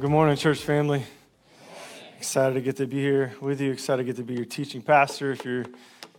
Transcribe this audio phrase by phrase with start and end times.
[0.00, 1.04] Well, good morning, church family.
[2.16, 3.70] Excited to get to be here with you.
[3.70, 5.32] Excited to get to be your teaching pastor.
[5.32, 5.66] If you're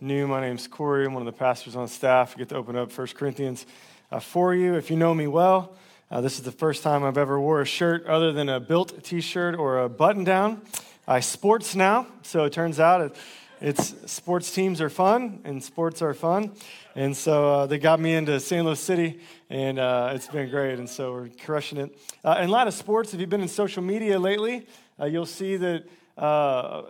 [0.00, 1.04] new, my name's Corey.
[1.04, 2.34] I'm one of the pastors on staff.
[2.36, 3.66] I get to open up 1 Corinthians
[4.12, 4.76] uh, for you.
[4.76, 5.74] If you know me well,
[6.12, 9.02] uh, this is the first time I've ever wore a shirt other than a built
[9.02, 10.62] t-shirt or a button-down.
[11.08, 13.16] I sports now, so it turns out it,
[13.60, 16.52] it's sports teams are fun and sports are fun,
[16.94, 18.64] and so uh, they got me into St.
[18.64, 19.18] Louis City,
[19.52, 20.78] and uh, it's been great.
[20.78, 21.98] And so we're crushing it.
[22.24, 24.66] Uh, in a lot of sports, if you've been in social media lately,
[24.98, 25.84] uh, you'll see that
[26.16, 26.82] uh,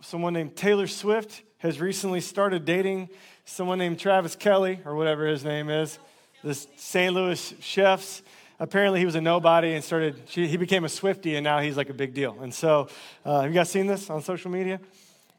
[0.00, 3.08] someone named Taylor Swift has recently started dating
[3.44, 6.00] someone named Travis Kelly or whatever his name is,
[6.42, 7.14] this St.
[7.14, 8.22] Louis Chiefs
[8.58, 11.76] apparently he was a nobody and started she, he became a swiftie and now he's
[11.76, 12.88] like a big deal and so
[13.26, 14.80] uh, have you guys seen this on social media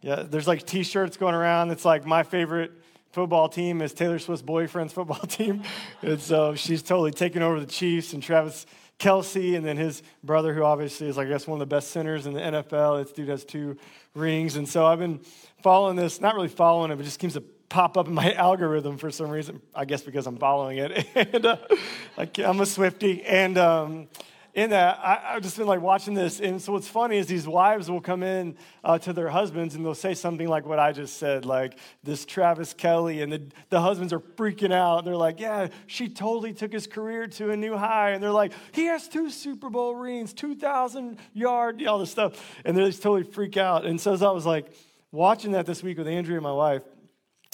[0.02, 2.72] yeah there's like t-shirts going around it's like my favorite
[3.18, 5.64] football team is taylor swift's boyfriend's football team
[6.04, 8.68] and so she's totally taken over the chiefs and travis
[9.00, 12.28] Kelce and then his brother who obviously is i guess one of the best centers
[12.28, 13.76] in the nfl this dude has two
[14.14, 15.20] rings and so i've been
[15.64, 18.98] following this not really following it but just seems to pop up in my algorithm
[18.98, 19.62] for some reason.
[19.76, 21.06] I guess because I'm following it.
[21.16, 21.58] and uh,
[22.18, 23.24] I'm a Swiftie.
[23.26, 24.08] And um,
[24.58, 26.40] in that, I, have just been like watching this.
[26.40, 29.86] And so what's funny is these wives will come in uh, to their husbands and
[29.86, 33.22] they'll say something like what I just said, like this Travis Kelly.
[33.22, 35.06] And the, the husbands are freaking out.
[35.06, 38.12] They're like, yeah, she totally took his career to a new high.
[38.12, 42.56] And they're like, he has two Super Bowl rings, 2,000 yard, all this stuff.
[42.66, 43.86] And they just totally freak out.
[43.86, 44.72] And so as I was like
[45.12, 46.82] watching that this week with Andrea, and my wife,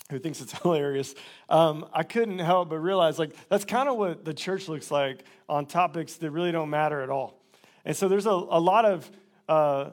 [0.10, 1.16] who thinks it's hilarious,
[1.50, 5.24] um, I couldn't help but realize like that's kind of what the church looks like
[5.48, 7.40] on topics that really don't matter at all.
[7.86, 9.12] And so there's a, a lot of
[9.50, 9.90] uh,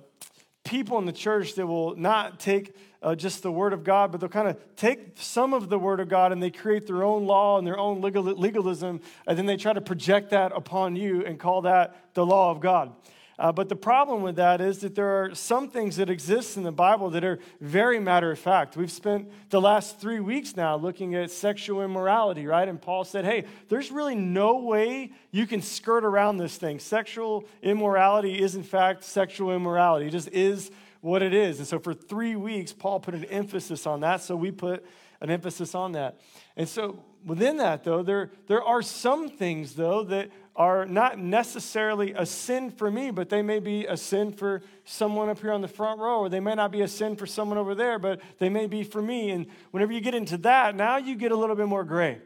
[0.64, 4.20] people in the church that will not take uh, just the word of God, but
[4.20, 7.24] they'll kind of take some of the word of God and they create their own
[7.24, 11.24] law and their own legal, legalism, and then they try to project that upon you
[11.24, 12.92] and call that the law of God.
[13.40, 16.62] Uh, but the problem with that is that there are some things that exist in
[16.62, 18.76] the Bible that are very matter of fact.
[18.76, 22.68] We've spent the last three weeks now looking at sexual immorality, right?
[22.68, 26.78] And Paul said, hey, there's really no way you can skirt around this thing.
[26.78, 30.08] Sexual immorality is, in fact, sexual immorality.
[30.08, 30.70] It just is
[31.00, 31.60] what it is.
[31.60, 34.20] And so for three weeks, Paul put an emphasis on that.
[34.20, 34.84] So we put
[35.22, 36.20] an emphasis on that.
[36.58, 42.12] And so within that, though, there, there are some things, though, that are not necessarily
[42.12, 45.60] a sin for me, but they may be a sin for someone up here on
[45.60, 48.20] the front row, or they may not be a sin for someone over there, but
[48.38, 49.30] they may be for me.
[49.30, 52.18] And whenever you get into that, now you get a little bit more gray.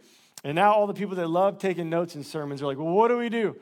[0.43, 3.09] And now all the people that love taking notes in sermons are like, well, what
[3.09, 3.57] do we do?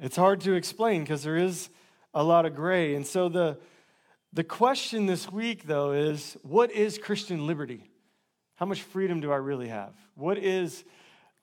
[0.00, 1.70] It's hard to explain because there is
[2.12, 2.94] a lot of gray.
[2.94, 3.58] And so the,
[4.32, 7.90] the question this week, though, is what is Christian liberty?
[8.56, 9.92] How much freedom do I really have?
[10.14, 10.84] What is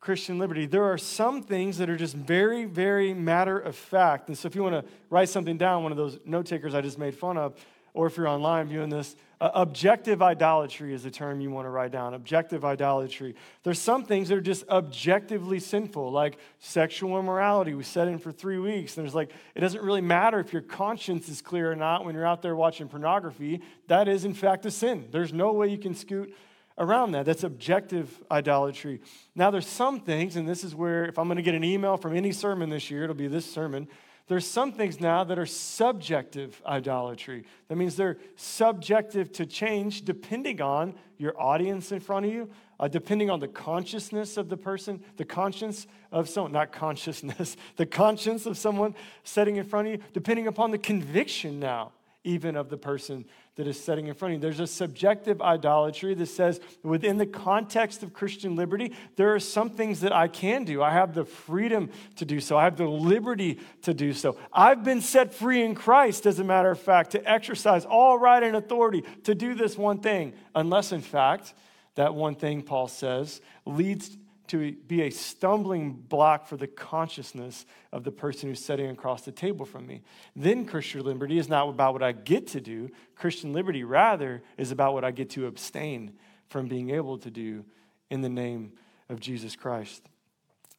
[0.02, 0.66] Christian liberty.
[0.66, 4.30] There are some things that are just very, very matter of fact.
[4.30, 6.82] And so if you want to write something down, one of those note takers I
[6.82, 7.54] just made fun of,
[7.94, 11.70] or if you're online viewing this, uh, objective idolatry is the term you want to
[11.70, 12.16] write down.
[12.16, 13.36] Objective idolatry.
[13.62, 17.76] There's some things that are just objectively sinful, like sexual immorality.
[17.76, 18.98] We said in for three weeks.
[18.98, 22.16] And there's like, it doesn't really matter if your conscience is clear or not when
[22.16, 23.62] you're out there watching pornography.
[23.88, 25.10] That is, in fact, a sin.
[25.12, 26.34] There's no way you can scoot
[26.82, 27.26] around that.
[27.26, 29.00] That's objective idolatry.
[29.36, 31.96] Now, there's some things, and this is where, if I'm going to get an email
[31.96, 33.88] from any sermon this year, it'll be this sermon.
[34.28, 37.46] There's some things now that are subjective idolatry.
[37.68, 42.50] That means they're subjective to change depending on your audience in front of you,
[42.80, 47.86] uh, depending on the consciousness of the person, the conscience of someone, not consciousness, the
[47.86, 51.92] conscience of someone sitting in front of you, depending upon the conviction now,
[52.24, 53.26] even of the person
[53.56, 54.42] that is setting in front of you.
[54.42, 59.70] There's a subjective idolatry that says, within the context of Christian liberty, there are some
[59.70, 60.82] things that I can do.
[60.82, 64.38] I have the freedom to do so, I have the liberty to do so.
[64.54, 68.42] I've been set free in Christ, as a matter of fact, to exercise all right
[68.42, 71.54] and authority to do this one thing, unless, in fact,
[71.96, 74.18] that one thing, Paul says, leads
[74.52, 79.32] to be a stumbling block for the consciousness of the person who's sitting across the
[79.32, 80.02] table from me.
[80.36, 82.90] Then Christian liberty is not about what I get to do.
[83.16, 86.14] Christian liberty, rather, is about what I get to abstain
[86.50, 87.64] from being able to do
[88.10, 88.74] in the name
[89.08, 90.04] of Jesus Christ.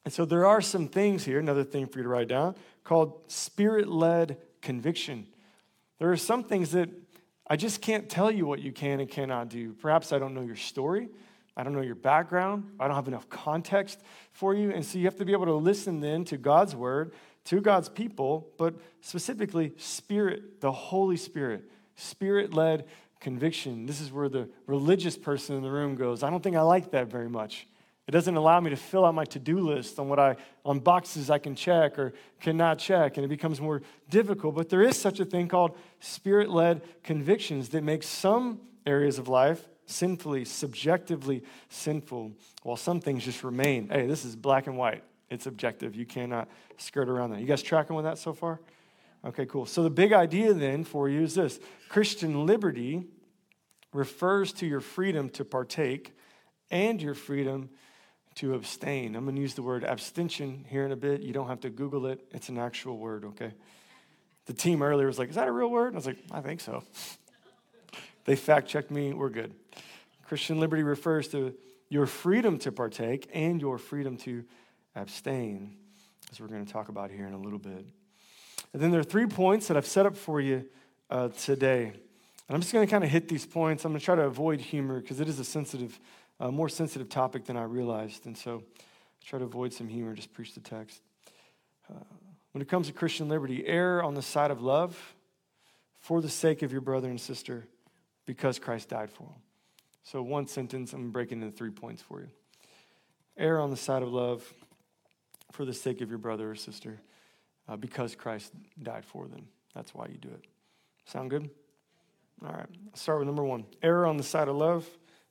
[0.05, 3.21] And so there are some things here, another thing for you to write down, called
[3.27, 5.25] spirit led conviction.
[5.97, 6.89] There are some things that
[7.47, 9.73] I just can't tell you what you can and cannot do.
[9.73, 11.09] Perhaps I don't know your story.
[11.55, 12.71] I don't know your background.
[12.79, 14.01] I don't have enough context
[14.31, 14.71] for you.
[14.71, 17.13] And so you have to be able to listen then to God's word,
[17.45, 22.85] to God's people, but specifically, Spirit, the Holy Spirit, Spirit led
[23.19, 23.85] conviction.
[23.85, 26.91] This is where the religious person in the room goes, I don't think I like
[26.91, 27.67] that very much.
[28.05, 30.35] It doesn't allow me to fill out my to-do list on what I
[30.65, 34.55] on boxes I can check or cannot check, and it becomes more difficult.
[34.55, 39.65] But there is such a thing called spirit-led convictions that make some areas of life
[39.85, 42.33] sinfully, subjectively sinful,
[42.63, 43.89] while some things just remain.
[43.89, 45.03] Hey, this is black and white.
[45.29, 45.95] It's objective.
[45.95, 46.47] You cannot
[46.77, 47.39] skirt around that.
[47.39, 48.59] You guys tracking with that so far?
[49.25, 49.65] Okay, cool.
[49.65, 51.59] So the big idea then for you is this
[51.89, 53.05] Christian liberty
[53.93, 56.13] refers to your freedom to partake
[56.69, 57.69] and your freedom
[58.35, 59.15] to abstain.
[59.15, 61.21] I'm going to use the word abstention here in a bit.
[61.21, 63.53] You don't have to Google it, it's an actual word, okay?
[64.45, 65.87] The team earlier was like, Is that a real word?
[65.87, 66.83] And I was like, I think so.
[68.25, 69.53] they fact checked me, we're good.
[70.33, 71.53] Christian liberty refers to
[71.89, 74.43] your freedom to partake and your freedom to
[74.95, 75.77] abstain,
[76.31, 77.85] as we're going to talk about here in a little bit.
[78.73, 80.65] And then there are three points that I've set up for you
[81.11, 81.83] uh, today.
[81.85, 83.85] And I'm just going to kind of hit these points.
[83.85, 85.99] I'm going to try to avoid humor because it is a sensitive
[86.39, 88.25] a more sensitive topic than I realized.
[88.25, 90.99] And so I try to avoid some humor, just preach the text.
[91.87, 91.99] Uh,
[92.53, 95.15] when it comes to Christian liberty, err on the side of love
[95.99, 97.67] for the sake of your brother and sister
[98.25, 99.42] because Christ died for them.
[100.03, 102.27] So, one sentence, I'm breaking into three points for you.
[103.37, 104.53] Err on the side of love
[105.51, 106.99] for the sake of your brother or sister
[107.67, 108.51] uh, because Christ
[108.81, 109.47] died for them.
[109.73, 110.43] That's why you do it.
[111.05, 111.49] Sound good?
[112.45, 112.67] All right.
[112.93, 113.65] Start with number one.
[113.81, 114.87] error on the side of love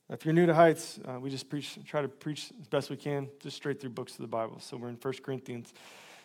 [0.09, 2.97] if you're new to Heights, uh, we just preach, try to preach as best we
[2.97, 4.59] can, just straight through books of the Bible.
[4.59, 5.73] So we're in 1 Corinthians,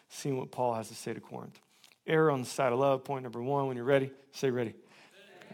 [0.08, 1.58] seeing what Paul has to say to Corinth.
[2.06, 3.66] Error on the side of love, point number one.
[3.66, 4.74] When you're ready, say ready.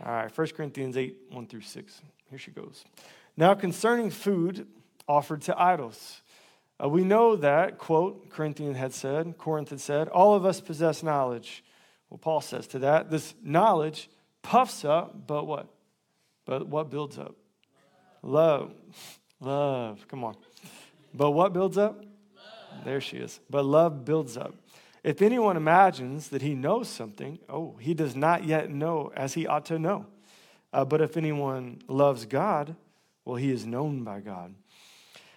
[0.04, 2.02] All right, 1 Corinthians 8, 1 through 6.
[2.34, 2.84] Here she goes.
[3.36, 4.66] Now, concerning food
[5.06, 6.20] offered to idols,
[6.82, 11.04] uh, we know that, quote, Corinthian had said, Corinth had said, all of us possess
[11.04, 11.62] knowledge.
[12.10, 14.10] Well, Paul says to that, this knowledge
[14.42, 15.68] puffs up, but what?
[16.44, 17.36] But what builds up?
[18.20, 18.74] Love.
[19.38, 20.04] Love.
[20.08, 20.34] Come on.
[21.14, 22.00] But what builds up?
[22.00, 22.84] Love.
[22.84, 23.38] There she is.
[23.48, 24.56] But love builds up.
[25.04, 29.46] If anyone imagines that he knows something, oh, he does not yet know as he
[29.46, 30.06] ought to know.
[30.74, 32.74] Uh, but if anyone loves God,
[33.24, 34.54] well, he is known by God.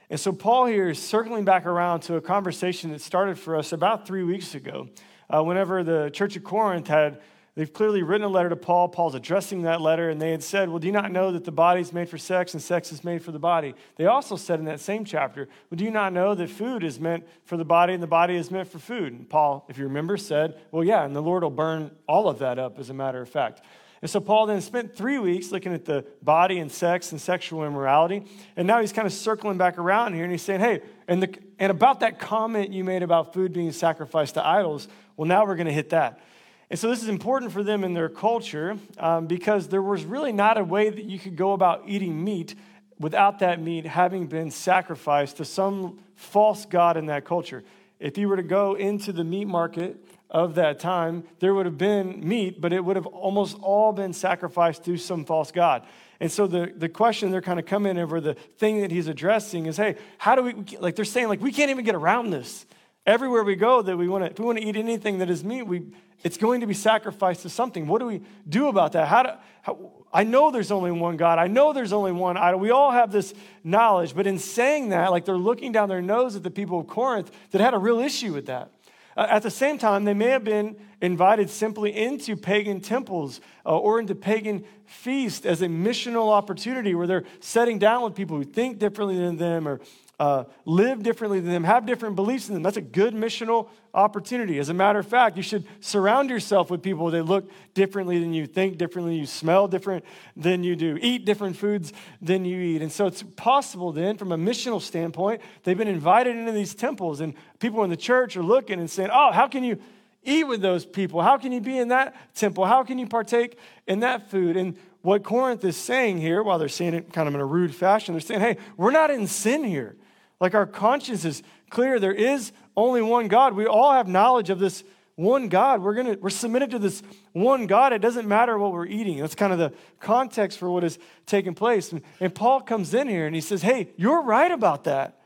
[0.10, 3.72] And so Paul here is circling back around to a conversation that started for us
[3.72, 4.90] about three weeks ago,
[5.30, 7.22] uh, whenever the church of Corinth had
[7.58, 8.88] They've clearly written a letter to Paul.
[8.88, 11.52] Paul's addressing that letter, and they had said, Well, do you not know that the
[11.52, 13.74] body is made for sex and sex is made for the body?
[13.96, 17.00] They also said in that same chapter, Well, do you not know that food is
[17.00, 19.12] meant for the body and the body is meant for food?
[19.12, 22.38] And Paul, if you remember, said, Well, yeah, and the Lord will burn all of
[22.40, 23.64] that up, as a matter of fact.
[24.08, 27.66] And so Paul then spent three weeks looking at the body and sex and sexual
[27.66, 28.24] immorality.
[28.56, 31.38] And now he's kind of circling back around here and he's saying, hey, and, the,
[31.60, 34.88] and about that comment you made about food being sacrificed to idols,
[35.18, 36.22] well, now we're going to hit that.
[36.70, 40.32] And so this is important for them in their culture um, because there was really
[40.32, 42.56] not a way that you could go about eating meat
[42.98, 47.62] without that meat having been sacrificed to some false god in that culture.
[48.00, 51.78] If you were to go into the meat market of that time, there would have
[51.78, 55.86] been meat, but it would have almost all been sacrificed to some false god.
[56.20, 59.68] And so the, the question they're kind of coming over, the thing that he's addressing
[59.68, 62.66] is, hey, how do we, like they're saying, like, we can't even get around this.
[63.06, 65.44] Everywhere we go that we want to, if we want to eat anything that is
[65.44, 65.84] meat, we,
[66.24, 67.88] it's going to be sacrificed to something.
[67.88, 69.08] What do we do about that?
[69.08, 69.30] How do,
[69.62, 71.40] how, I know there's only one God.
[71.40, 72.60] I know there's only one idol.
[72.60, 74.14] We all have this knowledge.
[74.14, 77.32] But in saying that, like they're looking down their nose at the people of Corinth
[77.52, 78.72] that had a real issue with that.
[79.18, 83.76] Uh, at the same time, they may have been invited simply into pagan temples uh,
[83.76, 88.44] or into pagan feasts as a missional opportunity where they're setting down with people who
[88.44, 89.82] think differently than them or
[90.20, 92.64] uh, live differently than them, have different beliefs than them.
[92.64, 94.58] That's a good missional opportunity.
[94.58, 98.34] As a matter of fact, you should surround yourself with people that look differently than
[98.34, 100.04] you, think differently, you smell different
[100.36, 102.82] than you do, eat different foods than you eat.
[102.82, 107.22] And so it's possible then, from a missional standpoint, they've been invited into these temples,
[107.22, 109.80] and people in the church are looking and saying, Oh, how can you?
[110.24, 111.22] Eat with those people.
[111.22, 112.66] How can you be in that temple?
[112.66, 113.58] How can you partake
[113.88, 114.58] in that food?
[114.58, 117.74] And what Corinth is saying here, while they're saying it kind of in a rude
[117.74, 119.96] fashion, they're saying, hey, we're not in sin here.
[120.40, 122.00] Like our conscience is clear.
[122.00, 123.56] There is only one God.
[123.56, 124.84] We all have knowledge of this
[125.16, 125.82] one God.
[125.82, 127.02] We're gonna we're submitted to this
[127.34, 127.92] one God.
[127.92, 129.18] It doesn't matter what we're eating.
[129.18, 131.92] That's kind of the context for what is taking place.
[131.92, 135.20] And, and Paul comes in here and he says, Hey, you're right about that.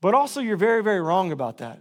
[0.00, 1.80] But also you're very, very wrong about that.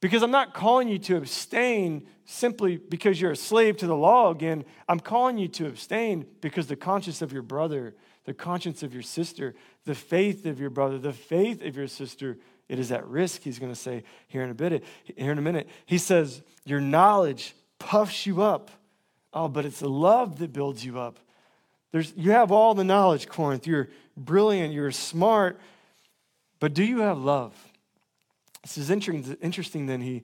[0.00, 4.30] Because I'm not calling you to abstain simply because you're a slave to the law
[4.30, 4.64] again.
[4.88, 7.94] I'm calling you to abstain because the conscience of your brother,
[8.30, 9.56] the conscience of your sister,
[9.86, 13.58] the faith of your brother, the faith of your sister, it is at risk, he's
[13.58, 14.84] going to say here in a bit.
[15.16, 15.68] Here in a minute.
[15.84, 18.70] He says, Your knowledge puffs you up.
[19.34, 21.18] Oh, but it's the love that builds you up.
[21.90, 23.66] There's, you have all the knowledge, Corinth.
[23.66, 25.58] You're brilliant, you're smart,
[26.60, 27.52] but do you have love?
[28.62, 30.22] This is interesting, interesting then he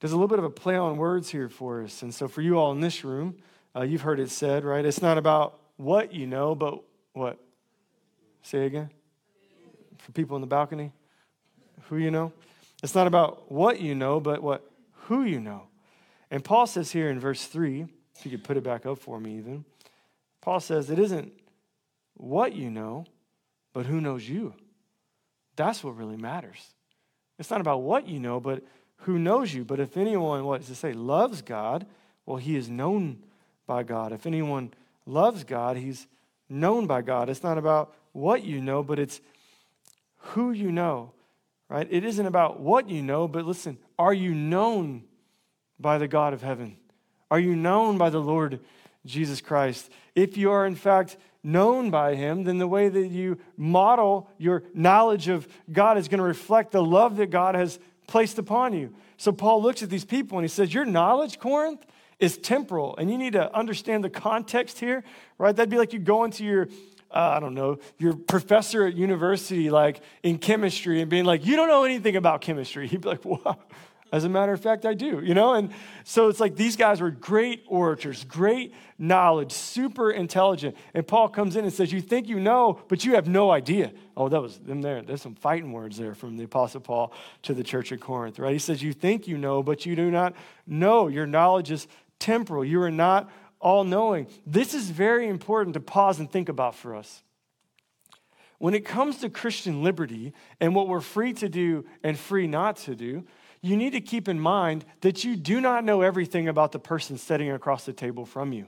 [0.00, 2.00] does a little bit of a play on words here for us.
[2.00, 3.36] And so for you all in this room,
[3.76, 4.86] uh, you've heard it said, right?
[4.86, 6.82] It's not about what you know, but
[7.16, 7.38] what?
[8.42, 8.90] Say again.
[9.98, 10.92] For people in the balcony,
[11.88, 12.32] who you know.
[12.82, 15.62] It's not about what you know, but what who you know.
[16.30, 19.18] And Paul says here in verse 3, if you could put it back up for
[19.18, 19.64] me even,
[20.42, 21.32] Paul says it isn't
[22.14, 23.06] what you know,
[23.72, 24.52] but who knows you.
[25.56, 26.74] That's what really matters.
[27.38, 28.62] It's not about what you know, but
[28.98, 29.64] who knows you.
[29.64, 31.86] But if anyone, what does it say, loves God,
[32.26, 33.22] well, he is known
[33.66, 34.12] by God.
[34.12, 34.74] If anyone
[35.06, 36.06] loves God, he's
[36.48, 37.28] known by God.
[37.28, 39.20] It's not about what you know, but it's
[40.18, 41.12] who you know,
[41.68, 41.86] right?
[41.90, 45.04] It isn't about what you know, but listen, are you known
[45.78, 46.76] by the God of heaven?
[47.30, 48.60] Are you known by the Lord
[49.04, 49.90] Jesus Christ?
[50.14, 54.64] If you are, in fact, known by him, then the way that you model your
[54.74, 58.94] knowledge of God is going to reflect the love that God has placed upon you.
[59.16, 61.84] So Paul looks at these people and he says, Your knowledge, Corinth,
[62.18, 62.96] is temporal.
[62.96, 65.04] And you need to understand the context here,
[65.38, 65.54] right?
[65.54, 66.68] That'd be like you go into your
[67.10, 71.54] uh, I don't know, your professor at university, like in chemistry, and being like, you
[71.54, 72.88] don't know anything about chemistry.
[72.88, 73.20] He'd be like,
[74.12, 75.54] as a matter of fact, I do, you know?
[75.54, 75.70] And
[76.04, 80.76] so it's like these guys were great orators, great knowledge, super intelligent.
[80.94, 83.92] And Paul comes in and says, You think you know, but you have no idea.
[84.16, 85.02] Oh, that was them there.
[85.02, 88.52] There's some fighting words there from the Apostle Paul to the church of Corinth, right?
[88.52, 90.34] He says, You think you know, but you do not
[90.66, 91.08] know.
[91.08, 92.64] Your knowledge is temporal.
[92.64, 93.30] You are not
[93.60, 94.26] all knowing.
[94.46, 97.22] This is very important to pause and think about for us.
[98.58, 102.76] When it comes to Christian liberty and what we're free to do and free not
[102.78, 103.24] to do,
[103.60, 107.18] you need to keep in mind that you do not know everything about the person
[107.18, 108.66] sitting across the table from you.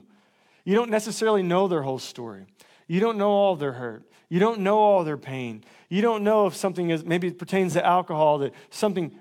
[0.63, 2.45] You don't necessarily know their whole story.
[2.87, 4.03] You don't know all their hurt.
[4.29, 5.63] You don't know all their pain.
[5.89, 9.17] You don't know if something is, maybe it pertains to alcohol, that something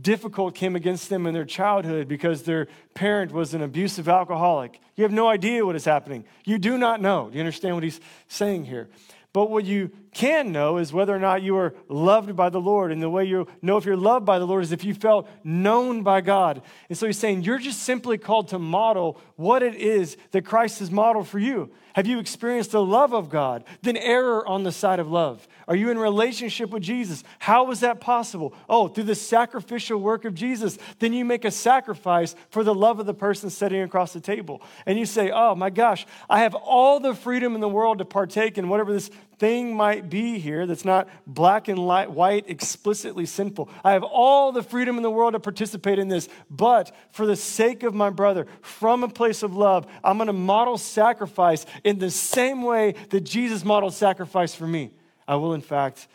[0.00, 4.80] difficult came against them in their childhood because their parent was an abusive alcoholic.
[4.96, 6.24] You have no idea what is happening.
[6.44, 7.28] You do not know.
[7.28, 8.88] Do you understand what he's saying here?
[9.32, 12.92] But what you can know is whether or not you are loved by the Lord.
[12.92, 15.28] And the way you know if you're loved by the Lord is if you felt
[15.42, 16.62] known by God.
[16.88, 20.80] And so he's saying you're just simply called to model what it is that Christ
[20.80, 21.70] has modeled for you.
[21.94, 23.64] Have you experienced the love of God?
[23.82, 25.46] Then error on the side of love.
[25.68, 27.22] Are you in relationship with Jesus?
[27.38, 28.54] How was that possible?
[28.68, 30.78] Oh, through the sacrificial work of Jesus.
[30.98, 34.62] Then you make a sacrifice for the love of the person sitting across the table.
[34.86, 38.04] And you say, oh my gosh, I have all the freedom in the world to
[38.06, 43.26] partake in whatever this thing might be here that's not black and light, white, explicitly
[43.26, 43.68] sinful.
[43.82, 47.36] I have all the freedom in the world to participate in this, but for the
[47.36, 51.98] sake of my brother, from a place of love, I'm going to model sacrifice in
[51.98, 54.92] the same way that Jesus modeled sacrifice for me.
[55.26, 56.08] I will, in fact,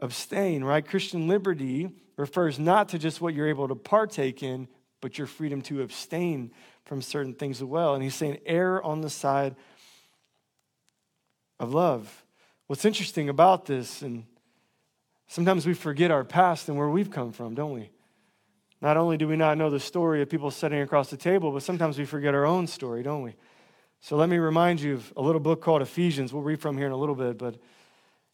[0.00, 0.86] abstain, right?
[0.86, 4.68] Christian liberty refers not to just what you're able to partake in,
[5.00, 6.52] but your freedom to abstain
[6.84, 7.94] from certain things as well.
[7.94, 9.54] And he's saying, err on the side
[11.58, 12.24] of love.
[12.66, 14.24] What's interesting about this, and
[15.26, 17.90] sometimes we forget our past and where we've come from, don't we?
[18.80, 21.62] Not only do we not know the story of people sitting across the table, but
[21.62, 23.34] sometimes we forget our own story, don't we?
[24.00, 26.32] So let me remind you of a little book called Ephesians.
[26.32, 27.56] We'll read from here in a little bit, but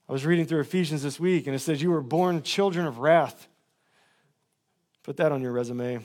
[0.09, 2.99] I was reading through Ephesians this week, and it says, You were born children of
[2.99, 3.49] wrath.
[5.03, 6.01] Put that on your resume.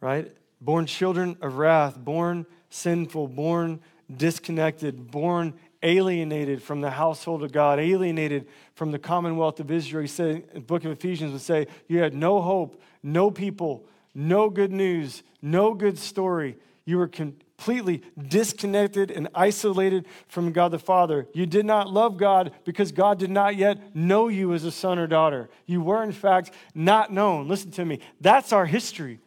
[0.00, 0.34] Right?
[0.62, 3.80] Born children of wrath, born sinful, born
[4.16, 10.02] disconnected, born alienated from the household of God, alienated from the commonwealth of Israel.
[10.02, 14.50] He said, the book of Ephesians would say, You had no hope, no people, no
[14.50, 16.58] good news, no good story.
[16.84, 21.26] You were completely disconnected and isolated from God the Father.
[21.32, 24.98] You did not love God because God did not yet know you as a son
[24.98, 25.48] or daughter.
[25.66, 27.48] You were, in fact, not known.
[27.48, 28.00] Listen to me.
[28.20, 29.20] That's our history.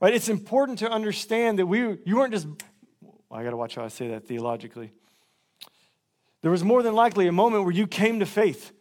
[0.00, 0.12] Right?
[0.14, 2.46] It's important to understand that we, you weren't just,
[3.28, 4.92] well, I got to watch how I say that theologically.
[6.42, 8.72] There was more than likely a moment where you came to faith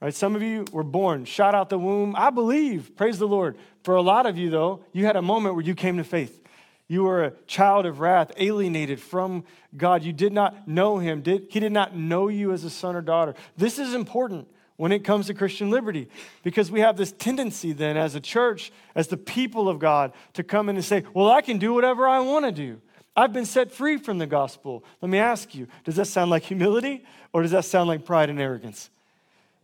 [0.00, 0.14] Right?
[0.14, 2.14] Some of you were born, shot out the womb.
[2.16, 3.56] I believe, praise the Lord.
[3.82, 6.40] For a lot of you, though, you had a moment where you came to faith.
[6.86, 9.44] You were a child of wrath, alienated from
[9.76, 10.04] God.
[10.04, 11.20] You did not know Him.
[11.20, 13.34] Did, he did not know you as a son or daughter.
[13.56, 16.08] This is important when it comes to Christian liberty
[16.44, 20.44] because we have this tendency then as a church, as the people of God, to
[20.44, 22.80] come in and say, Well, I can do whatever I want to do.
[23.18, 24.84] I've been set free from the gospel.
[25.02, 28.30] Let me ask you, does that sound like humility or does that sound like pride
[28.30, 28.90] and arrogance?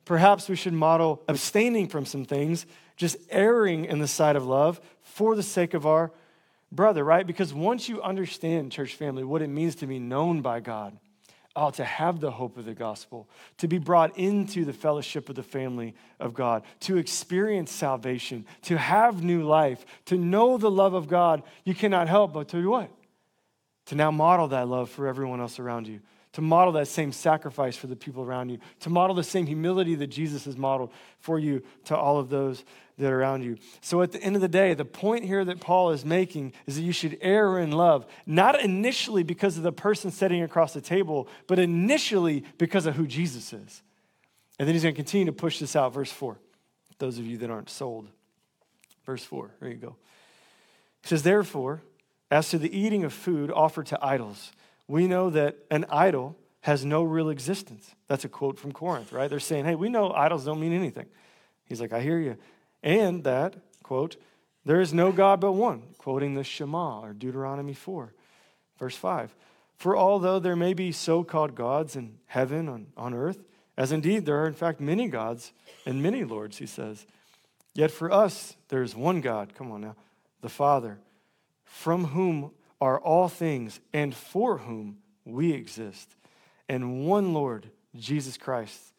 [0.05, 4.81] Perhaps we should model abstaining from some things, just erring in the sight of love
[5.03, 6.11] for the sake of our
[6.73, 7.25] brother, right?
[7.25, 10.99] Because once you understand, church family, what it means to be known by God,
[11.55, 15.37] oh, to have the hope of the gospel, to be brought into the fellowship of
[15.37, 20.95] the family of God, to experience salvation, to have new life, to know the love
[20.95, 22.91] of God, you cannot help but to what?
[23.87, 26.01] To now model that love for everyone else around you
[26.35, 29.95] to model that same sacrifice for the people around you, to model the same humility
[29.95, 32.65] that Jesus has modeled for you to all of those
[32.99, 33.57] that are around you.
[33.81, 36.75] So at the end of the day, the point here that Paul is making is
[36.75, 40.81] that you should err in love, not initially because of the person sitting across the
[40.81, 43.83] table, but initially because of who Jesus is.
[44.59, 45.95] And then he's going to continue to push this out.
[45.95, 46.37] Verse 4.
[46.99, 48.09] Those of you that aren't sold.
[49.07, 49.53] Verse 4.
[49.61, 49.95] There you go.
[51.03, 51.81] He says, Therefore,
[52.35, 54.53] as to the eating of food offered to idols,
[54.89, 57.95] we know that an idol has no real existence.
[58.09, 59.29] That's a quote from Corinth, right?
[59.29, 61.07] They're saying, hey, we know idols don't mean anything.
[61.65, 62.37] He's like, I hear you.
[62.83, 64.17] And that, quote,
[64.65, 68.15] there is no God but one, quoting the Shema or Deuteronomy 4,
[68.79, 69.35] verse 5.
[69.77, 73.45] For although there may be so called gods in heaven, on, on earth,
[73.77, 75.53] as indeed there are in fact many gods
[75.85, 77.07] and many lords, he says,
[77.75, 79.97] yet for us there is one God, come on now,
[80.41, 80.99] the Father,
[81.75, 86.15] from whom are all things and for whom we exist,
[86.69, 88.93] and one Lord, Jesus Christ,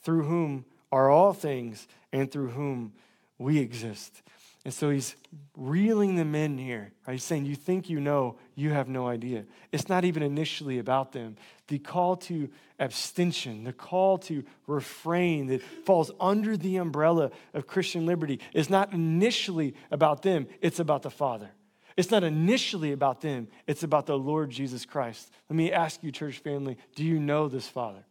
[0.00, 2.94] through whom are all things and through whom
[3.36, 4.22] we exist.
[4.64, 5.14] And so he's
[5.56, 6.92] reeling them in here.
[7.06, 7.14] Right?
[7.14, 9.44] He's saying, You think you know, you have no idea.
[9.70, 11.36] It's not even initially about them.
[11.68, 12.48] The call to
[12.78, 18.92] abstention, the call to refrain that falls under the umbrella of Christian liberty is not
[18.94, 21.50] initially about them, it's about the Father.
[21.96, 25.30] It's not initially about them, it's about the Lord Jesus Christ.
[25.48, 28.04] Let me ask you, church family, do you know this Father?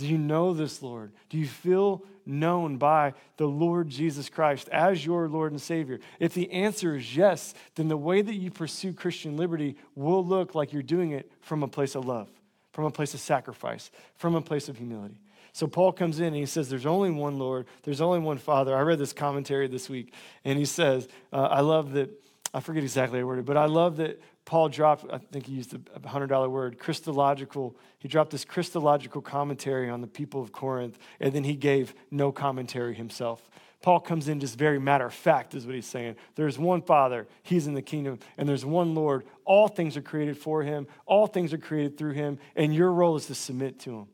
[0.00, 1.12] Do you know this Lord?
[1.28, 6.00] Do you feel known by the Lord Jesus Christ as your Lord and Savior?
[6.18, 10.54] If the answer is yes, then the way that you pursue Christian liberty will look
[10.54, 12.30] like you're doing it from a place of love,
[12.72, 15.20] from a place of sacrifice, from a place of humility.
[15.52, 18.74] So Paul comes in and he says, There's only one Lord, there's only one Father.
[18.74, 22.10] I read this commentary this week, and he says, uh, I love that
[22.52, 25.74] I forget exactly I worded, but I love that Paul dropped, I think he used
[25.74, 27.76] a $100 word, Christological.
[27.98, 32.32] He dropped this Christological commentary on the people of Corinth, and then he gave no
[32.32, 33.48] commentary himself.
[33.82, 36.16] Paul comes in just very matter of fact, is what he's saying.
[36.34, 39.24] There's one Father, he's in the kingdom, and there's one Lord.
[39.44, 43.14] All things are created for him, all things are created through him, and your role
[43.16, 44.06] is to submit to him.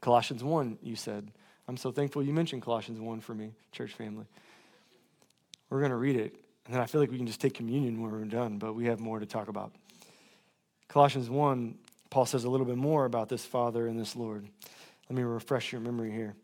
[0.00, 1.32] Colossians 1, you said.
[1.66, 4.26] I'm so thankful you mentioned Colossians 1 for me, church family.
[5.68, 6.34] We're going to read it
[6.70, 8.86] and then I feel like we can just take communion when we're done, but we
[8.86, 9.72] have more to talk about.
[10.86, 11.76] Colossians 1,
[12.10, 14.46] Paul says a little bit more about this Father and this Lord.
[15.08, 16.36] Let me refresh your memory here.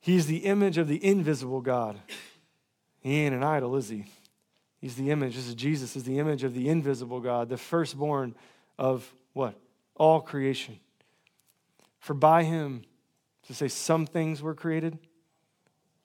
[0.00, 2.00] He's the image of the invisible God.
[3.00, 4.06] He ain't an idol, is he?
[4.80, 5.36] He's the image.
[5.36, 8.34] This is Jesus, is the image of the invisible God, the firstborn
[8.76, 9.54] of what?
[9.94, 10.80] All creation.
[12.00, 12.82] For by him,
[13.46, 14.98] to say some things were created,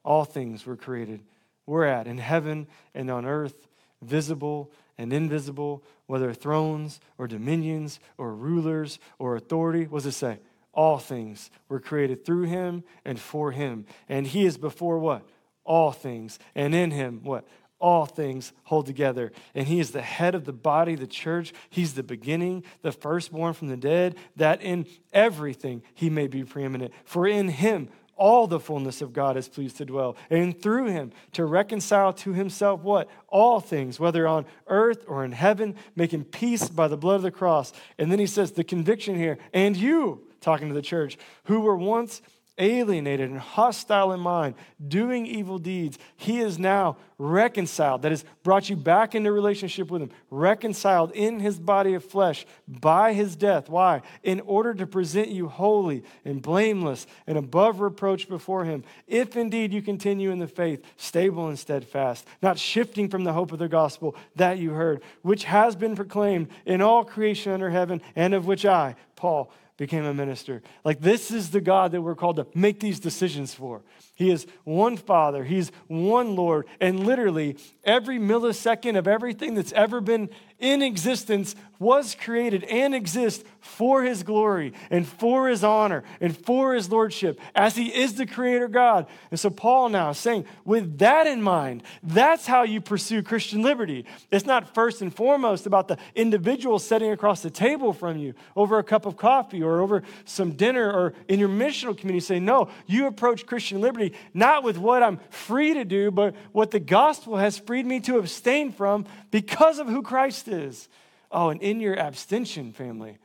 [0.06, 1.22] all things were created
[1.70, 3.68] we're at in heaven and on earth,
[4.02, 9.86] visible and invisible, whether thrones or dominions or rulers or authority.
[9.86, 10.40] What does it say?
[10.74, 13.86] All things were created through him and for him.
[14.10, 15.24] And he is before what?
[15.64, 16.40] All things.
[16.56, 17.48] And in him, what?
[17.80, 19.32] all things hold together.
[19.56, 21.54] And he is the head of the body, the church.
[21.70, 26.94] He's the beginning, the firstborn from the dead, that in everything he may be preeminent.
[27.06, 27.88] For in him
[28.20, 32.34] all the fullness of God is pleased to dwell, and through him to reconcile to
[32.34, 33.10] himself what?
[33.30, 37.32] All things, whether on earth or in heaven, making peace by the blood of the
[37.32, 37.74] cross.
[37.98, 41.78] And then he says the conviction here, and you, talking to the church, who were
[41.78, 42.22] once
[42.60, 48.02] alienated and hostile in mind, doing evil deeds, he is now reconciled.
[48.02, 52.46] That has brought you back into relationship with him, reconciled in his body of flesh
[52.68, 53.70] by his death.
[53.70, 54.02] Why?
[54.24, 59.74] In order to present you holy and blameless and above reproach before him, if indeed
[59.74, 63.68] you continue in the faith, stable and steadfast, not shifting from the hope of the
[63.68, 68.46] gospel that you heard, which has been proclaimed in all creation under heaven, and of
[68.46, 70.62] which I, Paul, became a minister.
[70.84, 73.82] Like, this is the God that we're called to make these decisions for.
[74.14, 80.02] He is one Father, He's one Lord, and literally every millisecond of everything that's ever
[80.02, 86.38] been in existence was created and exists for his glory and for his honor and
[86.46, 89.08] for his lordship as he is the creator God.
[89.32, 94.06] And so Paul now saying, with that in mind, that's how you pursue Christian liberty.
[94.30, 98.78] It's not first and foremost about the individual sitting across the table from you over
[98.78, 102.20] a cup of coffee or over some dinner or in your missional community.
[102.26, 106.72] Say, no, you approach Christian liberty not with what I'm free to do, but what
[106.72, 110.90] the gospel has freed me to abstain from because of who Christ is.
[111.32, 113.18] Oh, and in your abstention, family,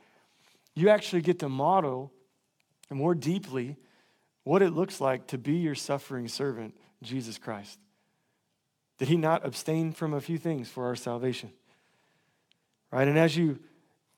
[0.75, 2.11] you actually get to model
[2.89, 3.77] more deeply
[4.43, 7.79] what it looks like to be your suffering servant, Jesus Christ.
[8.97, 11.51] Did he not abstain from a few things for our salvation?
[12.91, 13.07] Right?
[13.07, 13.59] And as you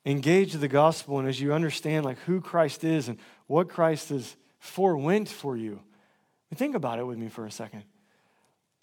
[0.06, 3.18] engage the gospel and as you understand like who Christ is and
[3.48, 5.80] what Christ has forewent for you,
[6.54, 7.84] think about it with me for a second.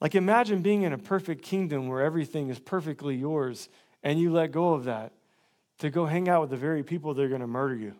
[0.01, 3.69] Like imagine being in a perfect kingdom where everything is perfectly yours
[4.05, 5.12] and you let go of that
[5.79, 7.95] to go hang out with the very people that are going to murder you.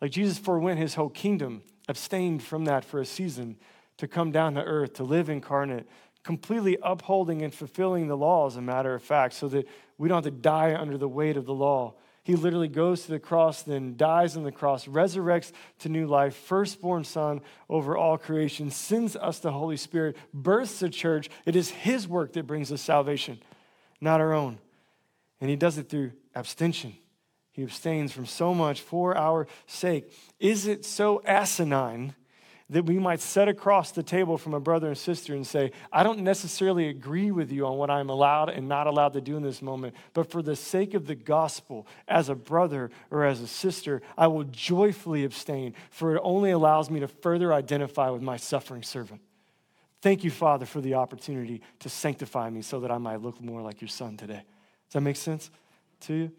[0.00, 3.56] Like Jesus forewent his whole kingdom, abstained from that for a season
[3.96, 5.88] to come down to earth, to live incarnate,
[6.22, 9.66] completely upholding and fulfilling the law, as a matter of fact, so that
[9.98, 11.94] we don't have to die under the weight of the law.
[12.22, 16.36] He literally goes to the cross, then dies on the cross, resurrects to new life,
[16.36, 21.28] firstborn son over all creation, sends us the Holy Spirit, births the church.
[21.46, 23.42] It is his work that brings us salvation,
[24.00, 24.58] not our own.
[25.40, 26.94] And he does it through abstention.
[27.52, 30.12] He abstains from so much for our sake.
[30.38, 32.14] Is it so asinine
[32.70, 36.04] that we might set across the table from a brother and sister and say, I
[36.04, 39.42] don't necessarily agree with you on what I'm allowed and not allowed to do in
[39.42, 43.48] this moment, but for the sake of the gospel, as a brother or as a
[43.48, 48.36] sister, I will joyfully abstain, for it only allows me to further identify with my
[48.36, 49.20] suffering servant.
[50.00, 53.62] Thank you, Father, for the opportunity to sanctify me so that I might look more
[53.62, 54.42] like your son today.
[54.90, 55.50] Does that make sense
[56.00, 56.32] to you?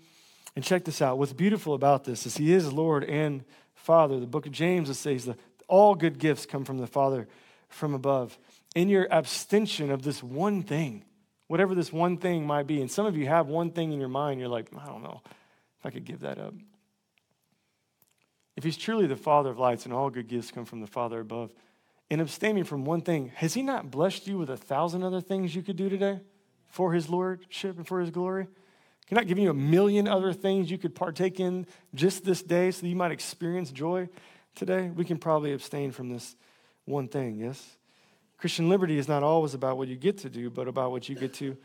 [0.57, 1.17] And check this out.
[1.17, 4.19] What's beautiful about this is He is Lord and Father.
[4.19, 7.29] The book of James says that all good gifts come from the Father
[7.69, 8.37] from above.
[8.75, 11.05] In your abstention of this one thing,
[11.47, 14.09] whatever this one thing might be, and some of you have one thing in your
[14.09, 15.21] mind, you're like, I don't know
[15.79, 16.53] if I could give that up.
[18.57, 21.21] If He's truly the Father of lights and all good gifts come from the Father
[21.21, 21.53] above,
[22.09, 25.55] in abstaining from one thing, has He not blessed you with a thousand other things
[25.55, 26.19] you could do today?
[26.71, 28.47] For his lordship and for his glory?
[29.07, 32.71] Can I give you a million other things you could partake in just this day
[32.71, 34.07] so you might experience joy
[34.55, 34.89] today?
[34.89, 36.35] We can probably abstain from this
[36.85, 37.77] one thing, yes?
[38.37, 41.15] Christian liberty is not always about what you get to do, but about what you
[41.15, 41.57] get to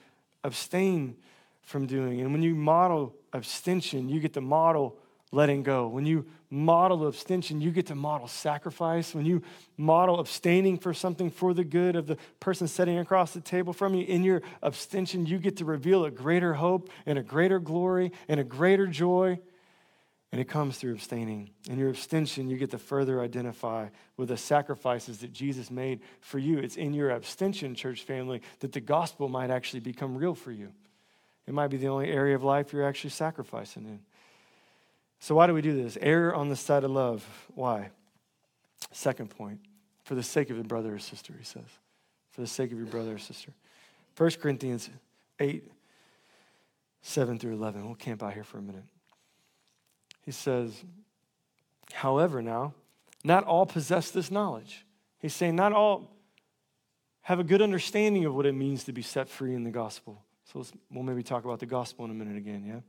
[0.44, 1.16] abstain
[1.62, 2.20] from doing.
[2.20, 4.98] And when you model abstention, you get to model
[5.32, 5.88] letting go.
[5.88, 9.14] When you model abstention, you get to model sacrifice.
[9.14, 9.42] When you
[9.76, 13.94] model abstaining for something for the good of the person sitting across the table from
[13.94, 18.12] you, in your abstention, you get to reveal a greater hope and a greater glory
[18.28, 19.38] and a greater joy.
[20.32, 21.50] And it comes through abstaining.
[21.68, 26.38] In your abstention, you get to further identify with the sacrifices that Jesus made for
[26.38, 26.58] you.
[26.58, 30.72] It's in your abstention, church family, that the gospel might actually become real for you.
[31.46, 34.00] It might be the only area of life you're actually sacrificing in.
[35.26, 35.98] So, why do we do this?
[36.00, 37.26] Err on the side of love.
[37.56, 37.90] Why?
[38.92, 39.58] Second point,
[40.04, 41.64] for the sake of your brother or sister, he says.
[42.30, 43.50] For the sake of your brother or sister.
[44.16, 44.88] 1 Corinthians
[45.40, 45.68] 8,
[47.02, 47.84] 7 through 11.
[47.84, 48.84] We'll camp out here for a minute.
[50.24, 50.84] He says,
[51.92, 52.74] however, now,
[53.24, 54.86] not all possess this knowledge.
[55.18, 56.08] He's saying, not all
[57.22, 60.22] have a good understanding of what it means to be set free in the gospel.
[60.52, 62.80] So we'll maybe talk about the gospel in a minute again, yeah?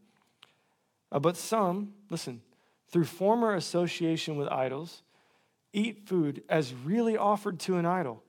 [1.11, 2.41] Uh, but some, listen,
[2.89, 5.03] through former association with idols,
[5.73, 8.23] eat food as really offered to an idol,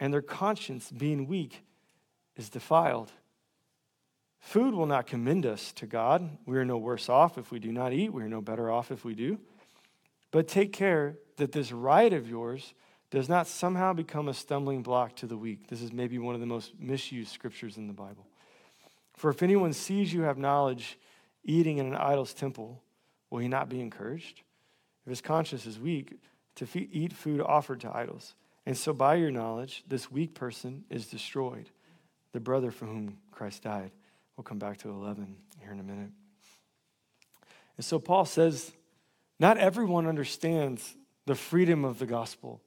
[0.00, 1.62] and their conscience, being weak,
[2.36, 3.12] is defiled.
[4.40, 6.28] Food will not commend us to God.
[6.46, 8.90] We are no worse off if we do not eat, we are no better off
[8.90, 9.38] if we do.
[10.30, 12.74] But take care that this right of yours
[13.10, 15.68] does not somehow become a stumbling block to the weak.
[15.68, 18.26] This is maybe one of the most misused scriptures in the Bible.
[19.16, 20.98] For if anyone sees you have knowledge,
[21.44, 22.82] eating in an idol's temple,
[23.30, 24.42] will he not be encouraged?
[25.04, 26.14] If his conscience is weak,
[26.56, 28.34] to eat food offered to idols.
[28.66, 31.70] And so, by your knowledge, this weak person is destroyed,
[32.32, 33.90] the brother for whom Christ died.
[34.36, 36.10] We'll come back to 11 here in a minute.
[37.76, 38.72] And so, Paul says,
[39.40, 42.60] not everyone understands the freedom of the gospel.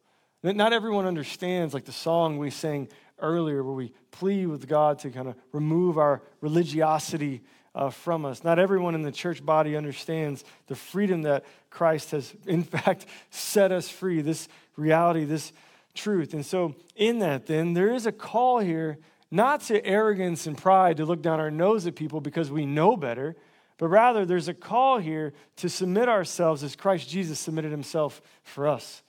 [0.43, 5.09] Not everyone understands, like the song we sang earlier, where we plead with God to
[5.09, 7.41] kind of remove our religiosity
[7.75, 8.43] uh, from us.
[8.43, 13.71] Not everyone in the church body understands the freedom that Christ has, in fact, set
[13.71, 15.51] us free, this reality, this
[15.93, 16.33] truth.
[16.33, 18.97] And so, in that, then, there is a call here
[19.29, 22.95] not to arrogance and pride to look down our nose at people because we know
[22.95, 23.35] better,
[23.77, 28.67] but rather there's a call here to submit ourselves as Christ Jesus submitted himself for
[28.67, 29.03] us.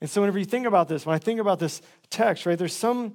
[0.00, 2.76] And so, whenever you think about this, when I think about this text, right, there's
[2.76, 3.14] some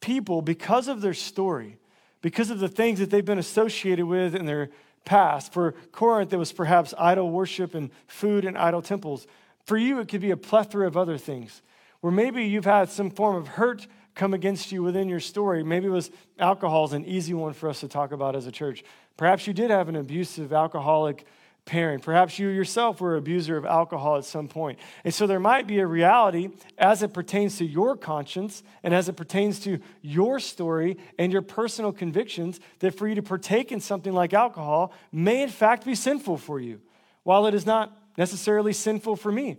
[0.00, 1.76] people, because of their story,
[2.20, 4.70] because of the things that they've been associated with in their
[5.04, 5.52] past.
[5.52, 9.26] For Corinth, it was perhaps idol worship and food and idol temples.
[9.64, 11.62] For you, it could be a plethora of other things,
[12.00, 15.62] where maybe you've had some form of hurt come against you within your story.
[15.62, 18.52] Maybe it was alcohol is an easy one for us to talk about as a
[18.52, 18.82] church.
[19.16, 21.26] Perhaps you did have an abusive alcoholic
[21.64, 22.02] parent.
[22.02, 24.78] Perhaps you yourself were an abuser of alcohol at some point.
[25.04, 29.08] And so there might be a reality as it pertains to your conscience and as
[29.08, 33.80] it pertains to your story and your personal convictions that for you to partake in
[33.80, 36.80] something like alcohol may in fact be sinful for you,
[37.22, 39.58] while it is not necessarily sinful for me.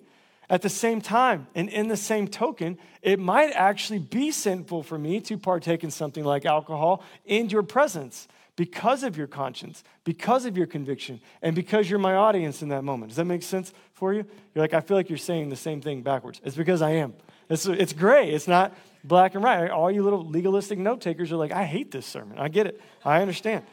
[0.50, 4.98] At the same time, and in the same token, it might actually be sinful for
[4.98, 10.46] me to partake in something like alcohol in your presence because of your conscience, because
[10.46, 13.10] of your conviction, and because you're my audience in that moment.
[13.10, 14.26] Does that make sense for you?
[14.54, 16.42] You're like, I feel like you're saying the same thing backwards.
[16.44, 17.14] It's because I am.
[17.50, 19.70] It's, it's gray, it's not black and white.
[19.70, 22.38] All you little legalistic note takers are like, I hate this sermon.
[22.38, 23.64] I get it, I understand.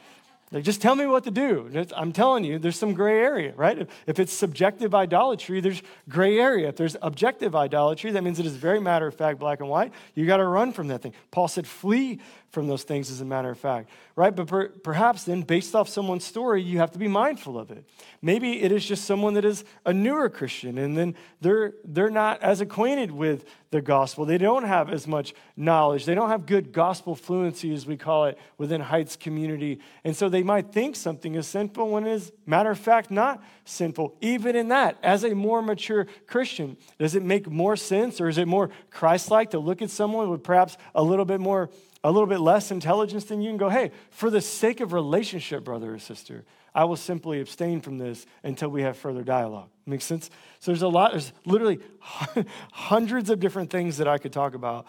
[0.51, 1.87] Like, just tell me what to do.
[1.95, 3.87] I'm telling you, there's some gray area, right?
[4.07, 6.69] If, it's subjective idolatry, there's gray area.
[6.69, 9.93] If there's objective idolatry, that means it is very matter of fact, black and white.
[10.15, 11.13] You got to run from that thing.
[11.31, 14.35] Paul said, flee from those things as a matter of fact, right?
[14.35, 17.85] But per, perhaps then, based off someone's story, you have to be mindful of it.
[18.23, 22.43] Maybe it is just someone that is a newer Christian, and then they're, they're not
[22.43, 24.25] as acquainted with the gospel.
[24.25, 26.07] They don't have as much knowledge.
[26.07, 29.81] They don't have good gospel fluency, as we call it, within Heights community.
[30.03, 33.43] And so they might think something is sinful when it is, matter of fact, not
[33.67, 34.17] sinful.
[34.23, 38.39] Even in that, as a more mature Christian, does it make more sense or is
[38.39, 41.69] it more Christ like to look at someone with perhaps a little bit more
[42.05, 45.65] a little bit less intelligence than you and go, hey, for the sake of relationship,
[45.65, 49.69] brother or sister, I will simply abstain from this until we have further dialogue.
[49.85, 50.31] Makes sense?
[50.61, 51.81] So there's a lot, there's literally
[52.73, 54.87] hundreds of different things that I could talk about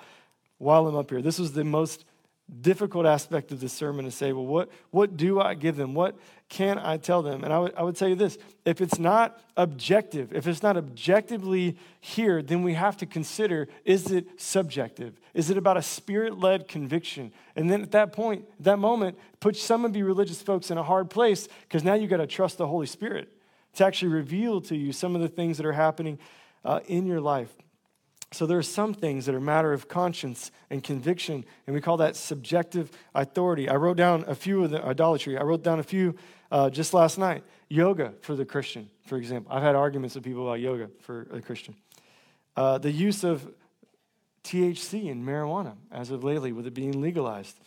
[0.60, 1.22] while I'm up here.
[1.22, 2.06] This was the most
[2.62, 5.94] difficult aspect of this sermon to say, well, what, what do I give them?
[5.94, 6.18] What
[6.50, 7.44] can I tell them?
[7.44, 10.78] And I would, I would tell you this if it's not objective, if it's not
[10.78, 15.20] objectively here, then we have to consider is it subjective?
[15.34, 17.32] Is it about a spirit led conviction?
[17.56, 20.84] And then at that point, that moment, put some of you religious folks in a
[20.84, 23.30] hard place because now you got to trust the Holy Spirit
[23.76, 26.18] to actually reveal to you some of the things that are happening
[26.66, 27.54] uh, in your life.
[28.32, 31.98] So there are some things that are matter of conscience and conviction, and we call
[31.98, 33.68] that subjective authority.
[33.68, 35.38] I wrote down a few of the idolatry.
[35.38, 36.16] I wrote down a few
[36.52, 37.44] uh, just last night.
[37.70, 39.52] Yoga for the Christian, for example.
[39.52, 41.76] I've had arguments with people about yoga for a Christian.
[42.56, 43.52] Uh, the use of
[44.44, 47.60] THC and marijuana as of lately, with it being legalized.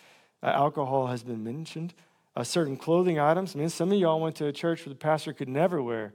[0.42, 1.94] Uh, alcohol has been mentioned.
[2.34, 3.54] Uh, certain clothing items.
[3.54, 6.14] I mean, some of y'all went to a church where the pastor could never wear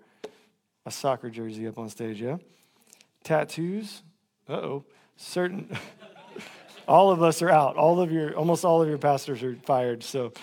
[0.85, 2.37] a soccer jersey up on stage, yeah?
[3.23, 4.01] Tattoos,
[4.49, 5.69] uh-oh, certain,
[6.87, 7.75] all of us are out.
[7.75, 10.03] All of your, almost all of your pastors are fired.
[10.03, 10.33] So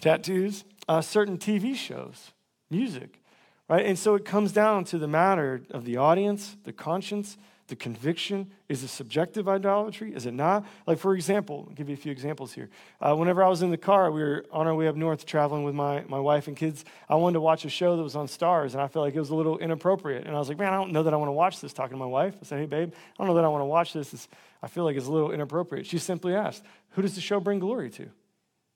[0.00, 2.32] tattoos, uh, certain TV shows,
[2.70, 3.20] music,
[3.68, 3.86] right?
[3.86, 7.36] And so it comes down to the matter of the audience, the conscience,
[7.68, 10.66] the conviction is a subjective idolatry is it not?
[10.86, 12.68] Like for example I'll give you a few examples here.
[13.00, 15.62] Uh, whenever i was in the car we were on our way up north traveling
[15.62, 16.84] with my, my wife and kids.
[17.08, 19.20] I wanted to watch a show that was on Starz, and i felt like it
[19.20, 20.26] was a little inappropriate.
[20.26, 21.96] And i was like man i don't know that i want to watch this talking
[21.96, 22.36] to my wife.
[22.40, 24.12] I said hey babe i don't know that i want to watch this.
[24.12, 24.28] It's,
[24.62, 25.86] i feel like it's a little inappropriate.
[25.86, 28.08] She simply asked who does the show bring glory to?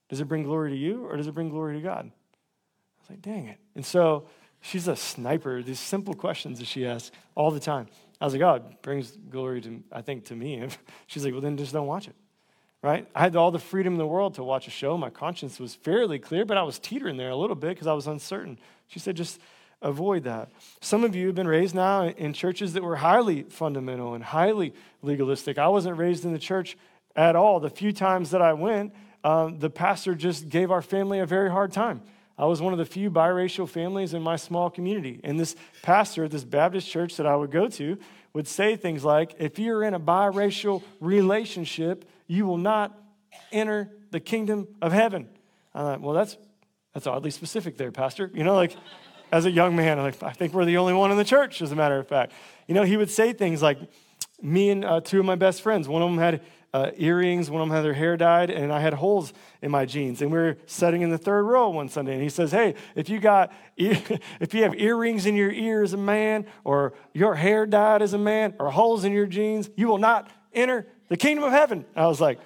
[0.09, 2.05] Does it bring glory to you or does it bring glory to god?
[2.05, 3.59] I was like dang it.
[3.75, 4.27] And so
[4.61, 5.61] she's a sniper.
[5.61, 7.87] These simple questions that she asks all the time
[8.19, 10.67] I was like, oh, it brings glory to, I think, to me.
[11.07, 12.15] She's like, well, then just don't watch it.
[12.81, 13.07] Right?
[13.15, 14.97] I had all the freedom in the world to watch a show.
[14.97, 17.93] My conscience was fairly clear, but I was teetering there a little bit because I
[17.93, 18.59] was uncertain.
[18.87, 19.39] She said, just
[19.81, 20.49] avoid that.
[20.81, 24.73] Some of you have been raised now in churches that were highly fundamental and highly
[25.01, 25.57] legalistic.
[25.57, 26.77] I wasn't raised in the church
[27.15, 27.59] at all.
[27.59, 31.49] The few times that I went, um, the pastor just gave our family a very
[31.49, 32.01] hard time.
[32.37, 35.19] I was one of the few biracial families in my small community.
[35.23, 37.97] And this pastor at this Baptist church that I would go to
[38.33, 42.95] would say things like, if you're in a biracial relationship, you will not
[43.51, 45.27] enter the kingdom of heaven.
[45.73, 46.37] I'm like, well, that's,
[46.93, 48.29] that's oddly specific there, Pastor.
[48.33, 48.75] You know, like,
[49.31, 51.61] as a young man, I'm like, I think we're the only one in the church,
[51.61, 52.31] as a matter of fact.
[52.67, 53.79] You know, he would say things like,
[54.41, 56.41] me and uh, two of my best friends, one of them had
[56.73, 57.49] uh, earrings.
[57.49, 60.21] One of them had their hair dyed, and I had holes in my jeans.
[60.21, 63.09] And we were sitting in the third row one Sunday, and he says, "Hey, if
[63.09, 67.65] you got if you have earrings in your ear as a man, or your hair
[67.65, 71.43] dyed as a man, or holes in your jeans, you will not enter the kingdom
[71.43, 72.39] of heaven." I was like,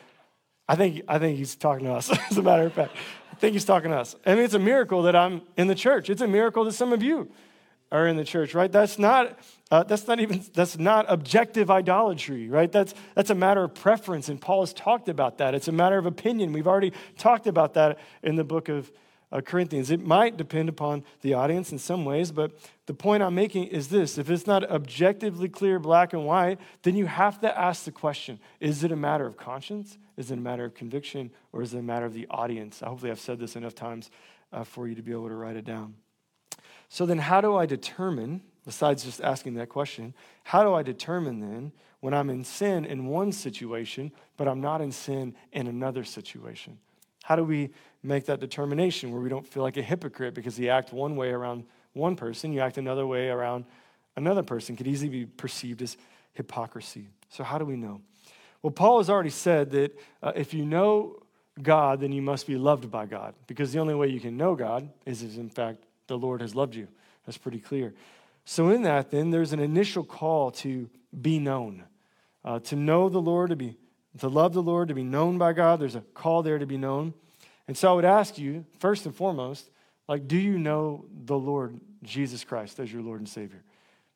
[0.68, 2.96] "I think I think he's talking to us." as a matter of fact,
[3.32, 4.16] I think he's talking to us.
[4.26, 6.10] I mean, it's a miracle that I'm in the church.
[6.10, 7.32] It's a miracle that some of you
[7.92, 8.72] are in the church, right?
[8.72, 9.38] That's not
[9.70, 12.72] uh, that's not even that's not objective idolatry, right?
[12.72, 15.54] That's that's a matter of preference, and Paul has talked about that.
[15.56, 16.54] It's a matter of opinion.
[16.54, 18.92] We've already talked about that in the book of
[19.32, 19.92] uh, Corinthians.
[19.92, 22.52] It might depend upon the audience in some ways, but
[22.86, 26.96] the point I'm making is this: if it's not objectively clear, black and white, then
[26.96, 29.98] you have to ask the question: Is it a matter of conscience?
[30.18, 32.80] Is it a matter of conviction, or is it a matter of the audience?
[32.80, 34.12] Hopefully, I've said this enough times
[34.54, 35.96] uh, for you to be able to write it down.
[36.94, 41.40] So then, how do I determine, besides just asking that question, how do I determine
[41.40, 46.04] then when I'm in sin in one situation, but I'm not in sin in another
[46.04, 46.78] situation?
[47.24, 47.70] How do we
[48.04, 51.30] make that determination where we don't feel like a hypocrite because you act one way
[51.30, 53.64] around one person, you act another way around
[54.18, 54.76] another person?
[54.76, 55.96] Could easily be perceived as
[56.34, 57.08] hypocrisy.
[57.30, 58.02] So, how do we know?
[58.62, 61.24] Well, Paul has already said that uh, if you know
[61.62, 64.56] God, then you must be loved by God, because the only way you can know
[64.56, 66.90] God is, is in fact, the Lord has loved you.
[67.26, 67.94] That's pretty clear.
[68.44, 70.90] So, in that, then, there's an initial call to
[71.22, 71.84] be known,
[72.44, 73.78] uh, to know the Lord, to, be,
[74.20, 75.80] to love the Lord, to be known by God.
[75.80, 77.14] There's a call there to be known.
[77.68, 79.70] And so, I would ask you, first and foremost,
[80.10, 83.64] like, do you know the Lord Jesus Christ as your Lord and Savior?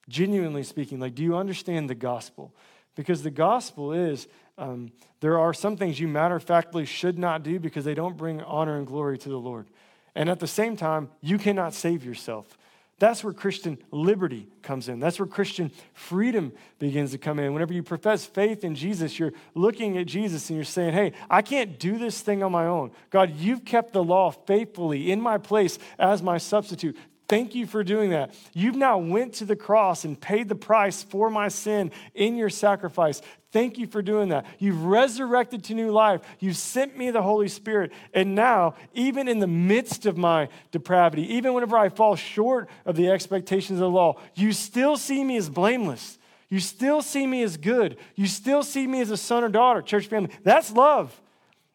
[0.10, 2.54] Genuinely speaking, like, do you understand the gospel?
[2.96, 4.28] Because the gospel is
[4.58, 8.18] um, there are some things you matter of factly should not do because they don't
[8.18, 9.68] bring honor and glory to the Lord.
[10.15, 12.58] And at the same time, you cannot save yourself.
[12.97, 15.01] That's where Christian liberty comes in.
[15.01, 17.54] That's where Christian freedom begins to come in.
[17.54, 21.41] Whenever you profess faith in Jesus, you're looking at Jesus and you're saying, Hey, I
[21.41, 22.91] can't do this thing on my own.
[23.10, 26.95] God, you've kept the law faithfully in my place as my substitute.
[27.28, 28.36] Thank you for doing that.
[28.54, 32.52] You've now went to the cross and paid the price for my sin in your
[32.52, 33.22] sacrifice.
[33.52, 34.46] Thank you for doing that.
[34.60, 36.22] You've resurrected to new life.
[36.40, 37.94] You've sent me the Holy Spirit.
[38.14, 42.96] And now, even in the midst of my depravity, even whenever I fall short of
[42.96, 46.20] the expectations of the law, you still see me as blameless.
[46.50, 47.98] You still see me as good.
[48.16, 50.30] You still see me as a son or daughter, church family.
[50.44, 51.20] That's love.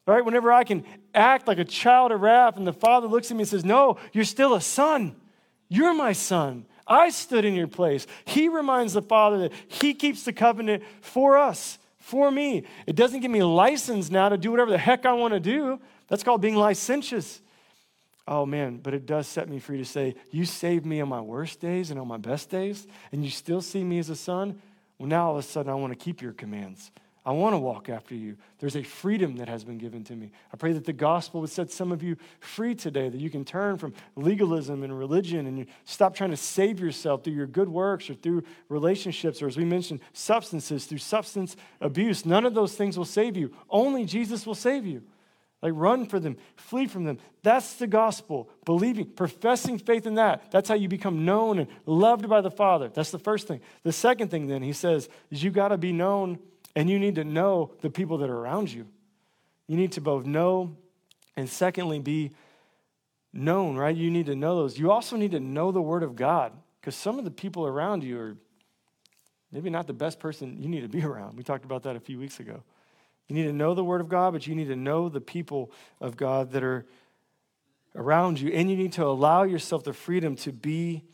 [0.07, 0.25] Right?
[0.25, 3.43] Whenever I can act like a child of wrath and the father looks at me
[3.43, 5.17] and says, No, you're still a son.
[5.71, 6.67] You're my son.
[6.87, 8.07] I stood in your place.
[8.27, 12.65] He reminds the Father that He keeps the covenant for us, for me.
[12.87, 15.81] It doesn't give me license now to do whatever the heck I want to do.
[16.09, 17.41] That's called being licentious.
[18.27, 21.21] Oh man, but it does set me free to say, You saved me on my
[21.21, 24.61] worst days and on my best days, and you still see me as a son.
[24.99, 26.91] Well, now all of a sudden I want to keep your commands.
[27.31, 28.37] I want to walk after you.
[28.59, 30.33] There's a freedom that has been given to me.
[30.53, 33.45] I pray that the gospel would set some of you free today, that you can
[33.45, 38.11] turn from legalism and religion and stop trying to save yourself through your good works
[38.11, 42.27] or through relationships, or as we mentioned, substances, through substance abuse.
[42.27, 43.55] None of those things will save you.
[43.71, 45.01] Only Jesus will save you.
[45.63, 47.19] Like run for them, flee from them.
[47.45, 48.51] That's the gospel.
[48.65, 50.51] Believing, professing faith in that.
[50.51, 52.89] That's how you become known and loved by the Father.
[52.89, 53.61] That's the first thing.
[53.85, 56.41] The second thing, then, he says, is you got to be known
[56.77, 58.87] and you need to know the people that are around you.
[59.67, 60.77] You need to both know
[61.37, 62.33] and secondly be
[63.33, 63.95] known, right?
[63.95, 64.79] You need to know those.
[64.79, 68.03] You also need to know the Word of God because some of the people around
[68.03, 68.37] you are
[69.53, 71.37] maybe not the best person you need to be around.
[71.37, 72.63] We talked about that a few weeks ago.
[73.29, 75.71] You need to know the Word of God, but you need to know the people
[76.01, 76.85] of God that are
[77.95, 81.05] around you, and you need to allow yourself the freedom to be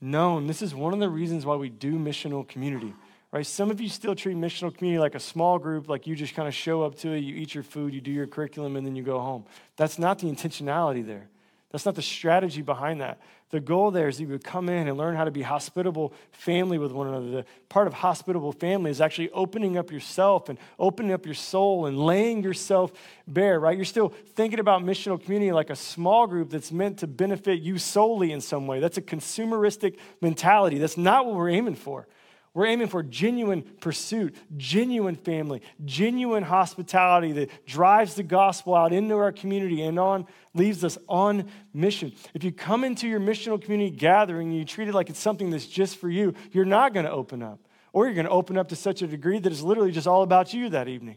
[0.00, 0.46] known.
[0.48, 2.94] This is one of the reasons why we do missional community
[3.32, 3.46] right?
[3.46, 6.46] Some of you still treat missional community like a small group, like you just kind
[6.46, 8.94] of show up to it, you eat your food, you do your curriculum, and then
[8.94, 9.44] you go home.
[9.76, 11.28] That's not the intentionality there.
[11.70, 13.18] That's not the strategy behind that.
[13.48, 16.76] The goal there is you would come in and learn how to be hospitable family
[16.76, 17.30] with one another.
[17.30, 21.86] The part of hospitable family is actually opening up yourself and opening up your soul
[21.86, 22.92] and laying yourself
[23.26, 23.76] bare, right?
[23.76, 27.78] You're still thinking about missional community like a small group that's meant to benefit you
[27.78, 28.80] solely in some way.
[28.80, 30.76] That's a consumeristic mentality.
[30.76, 32.06] That's not what we're aiming for.
[32.54, 39.16] We're aiming for genuine pursuit, genuine family, genuine hospitality that drives the gospel out into
[39.16, 42.12] our community and on leaves us on mission.
[42.34, 45.48] If you come into your missional community gathering and you treat it like it's something
[45.48, 47.58] that's just for you, you're not going to open up.
[47.94, 50.22] Or you're going to open up to such a degree that it's literally just all
[50.22, 51.16] about you that evening,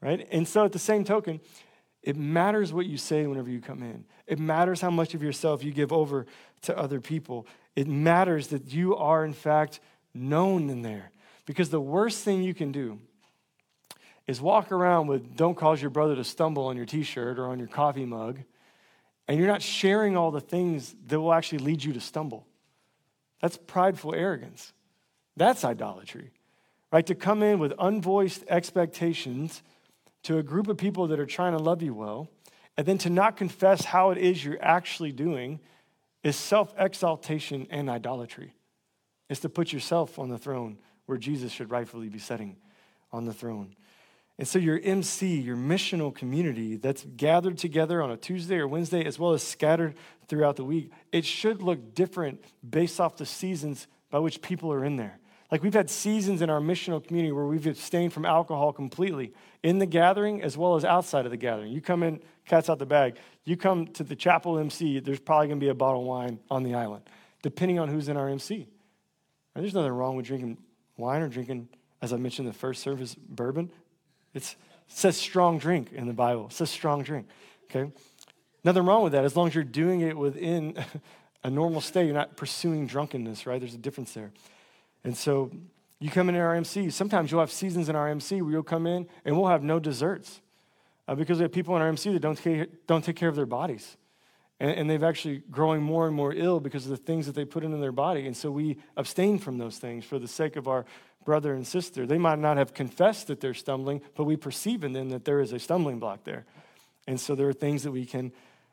[0.00, 0.26] right?
[0.30, 1.40] And so at the same token,
[2.02, 4.04] it matters what you say whenever you come in.
[4.26, 6.26] It matters how much of yourself you give over
[6.62, 7.46] to other people.
[7.74, 9.80] It matters that you are, in fact,
[10.16, 11.10] known in there.
[11.46, 12.98] Because the worst thing you can do
[14.26, 17.46] is walk around with don't cause your brother to stumble on your t shirt or
[17.46, 18.40] on your coffee mug,
[19.28, 22.46] and you're not sharing all the things that will actually lead you to stumble.
[23.40, 24.72] That's prideful arrogance.
[25.36, 26.30] That's idolatry,
[26.90, 27.06] right?
[27.06, 29.62] To come in with unvoiced expectations
[30.24, 32.28] to a group of people that are trying to love you well,
[32.76, 35.60] and then to not confess how it is you're actually doing
[36.24, 38.52] is self exaltation and idolatry.
[39.28, 42.56] It's to put yourself on the throne where Jesus should rightfully be sitting
[43.12, 43.74] on the throne.
[44.38, 49.04] And so, your MC, your missional community that's gathered together on a Tuesday or Wednesday,
[49.04, 49.94] as well as scattered
[50.28, 54.84] throughout the week, it should look different based off the seasons by which people are
[54.84, 55.18] in there.
[55.50, 59.78] Like we've had seasons in our missional community where we've abstained from alcohol completely in
[59.78, 61.72] the gathering as well as outside of the gathering.
[61.72, 63.16] You come in, cat's out the bag.
[63.44, 66.40] You come to the chapel MC, there's probably going to be a bottle of wine
[66.50, 67.04] on the island,
[67.42, 68.66] depending on who's in our MC.
[69.56, 70.58] And there's nothing wrong with drinking
[70.98, 71.70] wine or drinking,
[72.02, 73.70] as I mentioned, the first service bourbon.
[74.34, 74.56] It's, it
[74.88, 76.48] says strong drink in the Bible.
[76.48, 77.26] It says strong drink.
[77.64, 77.90] Okay?
[78.64, 80.76] Nothing wrong with that as long as you're doing it within
[81.42, 82.04] a normal state.
[82.04, 83.58] You're not pursuing drunkenness, right?
[83.58, 84.30] There's a difference there.
[85.04, 85.50] And so
[86.00, 86.90] you come in our MC.
[86.90, 89.78] Sometimes you'll have seasons in our MC where you'll come in and we'll have no
[89.80, 90.42] desserts
[91.08, 93.36] uh, because we have people in our MC that don't take, don't take care of
[93.36, 93.96] their bodies.
[94.58, 97.44] And, and they've actually growing more and more ill because of the things that they
[97.44, 98.26] put into their body.
[98.26, 100.84] And so we abstain from those things for the sake of our
[101.24, 102.06] brother and sister.
[102.06, 105.40] They might not have confessed that they're stumbling, but we perceive in them that there
[105.40, 106.46] is a stumbling block there.
[107.06, 108.32] And so there are things that we can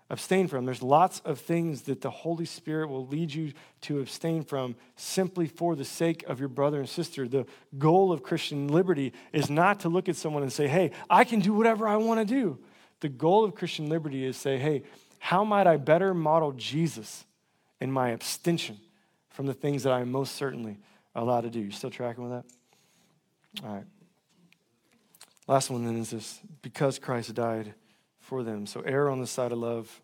[0.09, 0.65] abstain from.
[0.65, 5.47] There's lots of things that the Holy Spirit will lead you to abstain from simply
[5.47, 7.27] for the sake of your brother and sister.
[7.27, 7.45] The
[7.77, 11.39] goal of Christian liberty is not to look at someone and say, hey, I can
[11.39, 12.59] do whatever I want to do.
[12.99, 14.84] The goal of Christian liberty is say, hey,
[15.24, 17.24] how might I better model Jesus
[17.80, 18.78] in my abstention
[19.30, 20.80] from the things that I am most certainly
[21.15, 21.61] allowed to do.
[21.61, 23.63] You still tracking with that?
[23.65, 23.86] All right.
[25.47, 27.74] Last one then is this because Christ died
[28.19, 28.65] for them.
[28.65, 30.01] So err on the side of love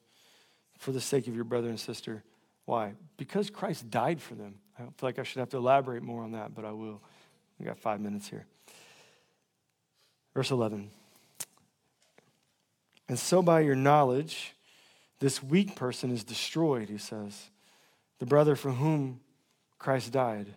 [0.77, 2.23] for the sake of your brother and sister.
[2.63, 2.93] Why?
[3.17, 4.55] Because Christ died for them.
[4.79, 7.01] I don't feel like I should have to elaborate more on that, but I will.
[7.59, 8.45] We got five minutes here.
[10.33, 10.89] Verse 11.
[13.09, 14.55] And so by your knowledge,
[15.19, 17.49] this weak person is destroyed, he says.
[18.19, 19.19] The brother for whom
[19.77, 20.47] Christ died.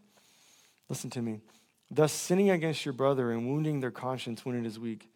[0.88, 1.40] Listen to me.
[1.90, 5.08] Thus, sinning against your brother and wounding their conscience when it is weak,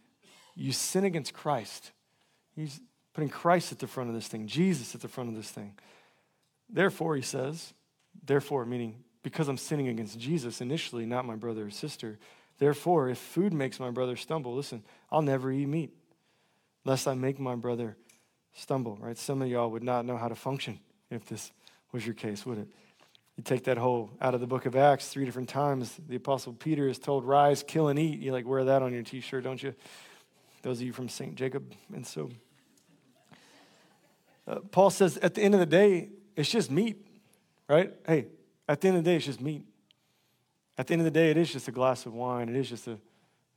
[0.55, 1.93] you sin against Christ.
[2.55, 2.81] He's
[3.15, 5.75] putting Christ at the front of this thing, Jesus at the front of this thing.
[6.69, 7.73] Therefore, he says,
[8.25, 12.19] therefore, meaning because I'm sinning against Jesus initially, not my brother or sister.
[12.59, 15.91] Therefore, if food makes my brother stumble, listen, I'll never eat meat,
[16.85, 17.97] lest I make my brother
[18.57, 19.17] stumble, right?
[19.17, 20.81] Some of y'all would not know how to function
[21.11, 21.53] if this
[21.93, 22.69] was your case, would it?
[23.37, 25.95] You take that whole out of the book of Acts three different times.
[26.09, 29.03] The apostle Peter is told, "Rise, kill, and eat." You like wear that on your
[29.03, 29.75] T-shirt, don't you?
[30.63, 32.31] Those of you from Saint Jacob, and so
[34.47, 37.05] uh, Paul says, at the end of the day, it's just meat,
[37.69, 37.93] right?
[38.07, 38.27] Hey,
[38.69, 39.65] at the end of the day, it's just meat.
[40.79, 42.49] At the end of the day, it is just a glass of wine.
[42.49, 42.99] It is just a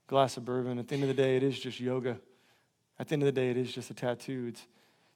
[0.08, 0.80] glass of bourbon.
[0.80, 2.20] At the end of the day, it is just yoga.
[2.98, 4.48] At the end of the day, it is just a tattoo.
[4.50, 4.66] It's,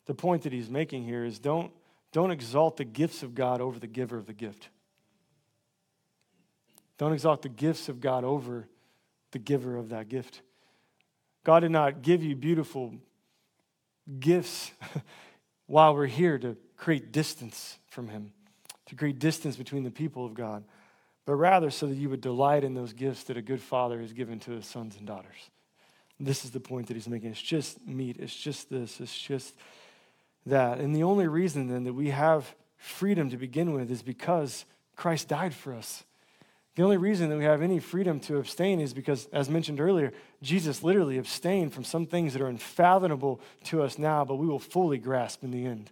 [0.06, 1.72] the point that he's making here is don't
[2.12, 4.70] don't exalt the gifts of God over the giver of the gift.
[6.99, 8.68] Don't exalt the gifts of God over
[9.32, 10.41] the giver of that gift.
[11.43, 12.93] God did not give you beautiful
[14.20, 14.72] gifts
[15.66, 18.32] while we're here to create distance from Him,
[18.86, 20.64] to create distance between the people of God,
[21.26, 24.14] but rather so that you would delight in those gifts that a good father has
[24.14, 25.49] given to his sons and daughters.
[26.20, 27.32] This is the point that he's making.
[27.32, 29.56] It's just meat, it's just this, it's just
[30.45, 30.79] that.
[30.79, 34.65] And the only reason then that we have freedom to begin with is because
[34.95, 36.03] Christ died for us.
[36.75, 40.11] The only reason that we have any freedom to abstain is because, as mentioned earlier,
[40.41, 44.59] Jesus literally abstained from some things that are unfathomable to us now, but we will
[44.59, 45.91] fully grasp in the end.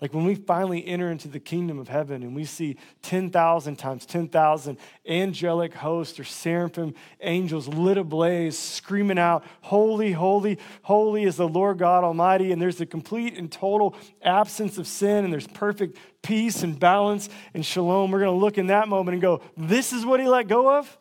[0.00, 4.06] Like when we finally enter into the kingdom of heaven and we see 10,000 times
[4.06, 11.48] 10,000 angelic hosts or seraphim angels lit ablaze, screaming out, Holy, holy, holy is the
[11.48, 12.52] Lord God Almighty.
[12.52, 17.28] And there's a complete and total absence of sin and there's perfect peace and balance
[17.52, 18.10] and shalom.
[18.10, 20.78] We're going to look in that moment and go, This is what he let go
[20.78, 20.98] of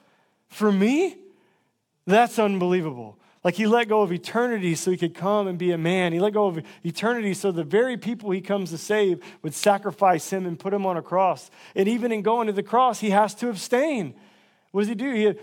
[0.50, 1.18] for me?
[2.06, 3.19] That's unbelievable.
[3.44, 6.12] Like he let go of eternity so he could come and be a man.
[6.12, 10.30] He let go of eternity so the very people he comes to save would sacrifice
[10.30, 11.50] him and put him on a cross.
[11.76, 14.14] And even in going to the cross, he has to abstain.
[14.72, 15.14] What does he do?
[15.14, 15.34] He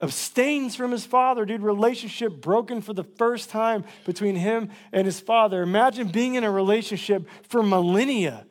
[0.00, 1.44] abstains from his father.
[1.44, 5.62] Dude, relationship broken for the first time between him and his father.
[5.62, 8.46] Imagine being in a relationship for millennia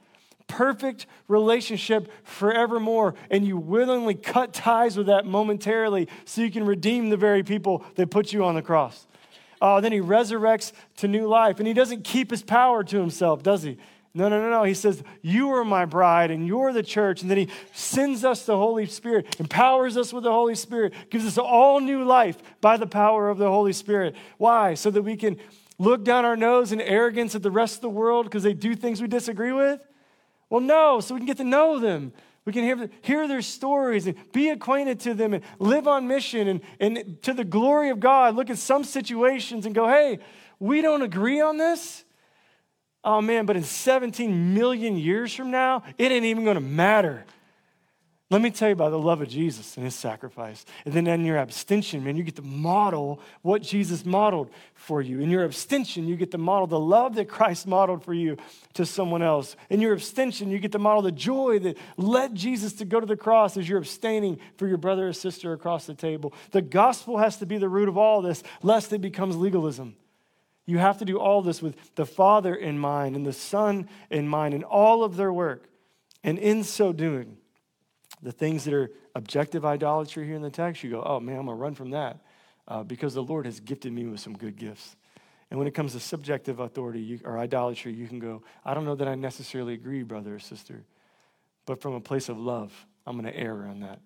[0.48, 7.10] perfect relationship forevermore, and you willingly cut ties with that momentarily so you can redeem
[7.10, 9.08] the very people that put you on the cross.
[9.62, 13.44] Oh, then he resurrects to new life, and he doesn't keep his power to himself,
[13.44, 13.78] does he?
[14.16, 14.64] No, no, no, no.
[14.64, 17.22] He says, You are my bride and you're the church.
[17.22, 21.26] And then he sends us the Holy Spirit, empowers us with the Holy Spirit, gives
[21.26, 24.16] us all new life by the power of the Holy Spirit.
[24.38, 24.76] Why?
[24.76, 25.38] So that we can
[25.80, 28.76] look down our nose in arrogance at the rest of the world because they do
[28.76, 29.80] things we disagree with?
[30.54, 32.14] Well, no, so we can get to know them.
[32.46, 36.48] We can hear, hear their stories and be acquainted to them and live on mission
[36.48, 38.36] and, and to the glory of God.
[38.36, 40.20] Look at some situations and go, hey,
[40.60, 42.06] we don't agree on this.
[43.04, 47.26] Oh man, but in 17 million years from now, it ain't even to matter.
[48.34, 50.66] Let me tell you about the love of Jesus and his sacrifice.
[50.86, 55.20] And then in your abstention, man, you get to model what Jesus modeled for you.
[55.20, 58.38] In your abstention, you get to model the love that Christ modeled for you
[58.74, 59.56] to someone else.
[59.70, 63.06] In your abstention, you get to model the joy that led Jesus to go to
[63.06, 66.34] the cross as you're abstaining for your brother or sister across the table.
[66.50, 69.96] The gospel has to be the root of all this, lest it becomes legalism.
[70.66, 74.28] You have to do all this with the Father in mind and the Son in
[74.28, 75.70] mind and all of their work.
[76.24, 77.38] And in so doing,
[78.24, 81.46] the things that are objective idolatry here in the text, you go, oh man, I'm
[81.46, 82.20] going to run from that
[82.68, 84.96] uh, because the Lord has gifted me with some good gifts.
[85.52, 88.86] And when it comes to subjective authority you, or idolatry, you can go, I don't
[88.86, 90.84] know that I necessarily agree, brother or sister,
[91.66, 92.74] but from a place of love,
[93.06, 94.00] I'm going to err on that.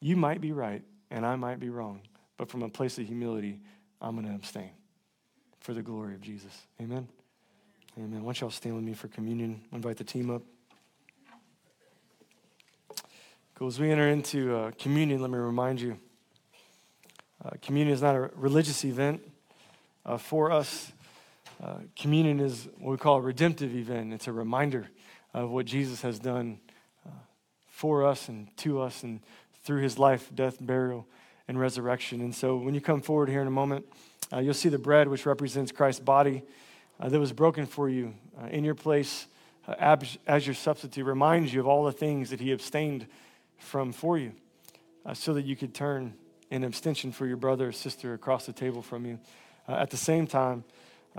[0.00, 2.00] You might be right, and I might be wrong,
[2.36, 3.60] but from a place of humility,
[4.02, 4.70] I'm going to abstain
[5.60, 6.66] for the glory of Jesus.
[6.80, 7.08] Amen.
[7.96, 8.22] Amen.
[8.22, 9.60] Why don't y'all stand with me for communion?
[9.72, 10.42] invite the team up.
[13.58, 13.66] Cool.
[13.66, 15.98] As we enter into uh, communion, let me remind you
[17.44, 19.20] uh, communion is not a religious event
[20.06, 20.92] uh, for us.
[21.60, 24.12] Uh, communion is what we call a redemptive event.
[24.12, 24.88] It's a reminder
[25.34, 26.60] of what Jesus has done
[27.04, 27.10] uh,
[27.66, 29.18] for us and to us and
[29.64, 31.08] through his life, death, burial,
[31.48, 32.20] and resurrection.
[32.20, 33.86] And so when you come forward here in a moment,
[34.32, 36.44] uh, you'll see the bread, which represents Christ's body
[37.00, 38.14] that was broken for you
[38.50, 39.26] in your place
[39.66, 43.08] as, as, your substitute, reminds you of all the things that he abstained
[43.58, 44.32] from for you
[45.04, 46.14] uh, so that you could turn
[46.50, 49.18] in abstention for your brother or sister across the table from you.
[49.68, 50.64] Uh, at the same time,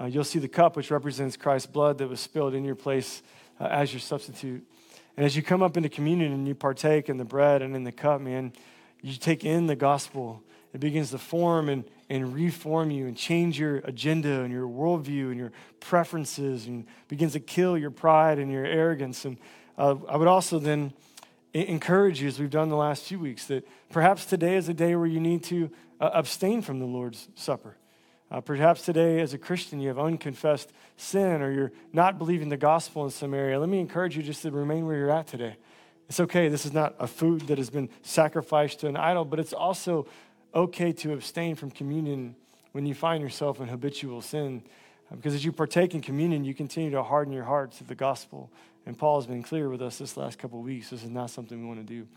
[0.08, 3.22] you'll see the cup, which represents Christ's blood that was spilled in your place
[3.60, 4.66] as your substitute.
[5.18, 7.84] And as you come up into communion and you partake in the bread and in
[7.84, 8.54] the cup, man,
[9.02, 10.42] you take in the gospel.
[10.74, 15.30] It begins to form and and reform you and change your agenda and your worldview
[15.30, 19.26] and your preferences and begins to kill your pride and your arrogance.
[19.26, 19.38] And
[19.78, 20.94] uh, I would also then
[21.54, 24.95] encourage you, as we've done the last few weeks, that perhaps today is a day
[24.95, 25.70] where you need to
[26.00, 27.76] uh, abstain from the Lord's Supper.
[28.32, 32.58] Uh, perhaps today, as a Christian, you have unconfessed sin or you're not believing the
[32.58, 33.60] gospel in some area.
[33.60, 35.56] Let me encourage you just to remain where you're at today.
[36.08, 36.47] It's okay.
[36.47, 40.08] This is not a food that has been sacrificed to an idol, but it's also
[40.54, 42.36] okay to abstain from communion
[42.72, 44.64] when you find yourself in habitual sin.
[45.12, 47.95] Uh, because as you partake in communion, you continue to harden your heart to the
[47.95, 48.52] gospel.
[48.86, 50.90] And Paul has been clear with us this last couple weeks.
[50.90, 52.08] This is not something we want to do.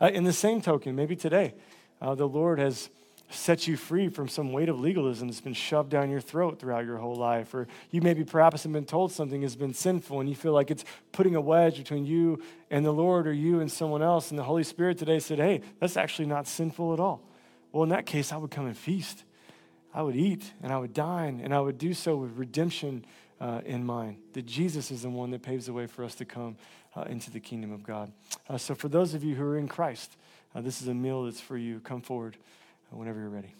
[0.00, 1.54] Uh, in the same token, maybe today,
[2.00, 2.88] uh, the Lord has
[3.30, 6.84] set you free from some weight of legalism that's been shoved down your throat throughout
[6.84, 7.54] your whole life.
[7.54, 10.70] Or you maybe perhaps have been told something has been sinful and you feel like
[10.70, 14.30] it's putting a wedge between you and the Lord or you and someone else.
[14.30, 17.22] And the Holy Spirit today said, hey, that's actually not sinful at all.
[17.72, 19.24] Well, in that case, I would come and feast.
[19.94, 23.04] I would eat and I would dine, and I would do so with redemption
[23.40, 24.16] uh, in mind.
[24.34, 26.56] That Jesus is the one that paves the way for us to come
[26.94, 28.12] uh, into the kingdom of God.
[28.48, 30.16] Uh, so, for those of you who are in Christ,
[30.54, 31.80] uh, this is a meal that's for you.
[31.80, 32.36] Come forward
[32.90, 33.54] whenever you're ready.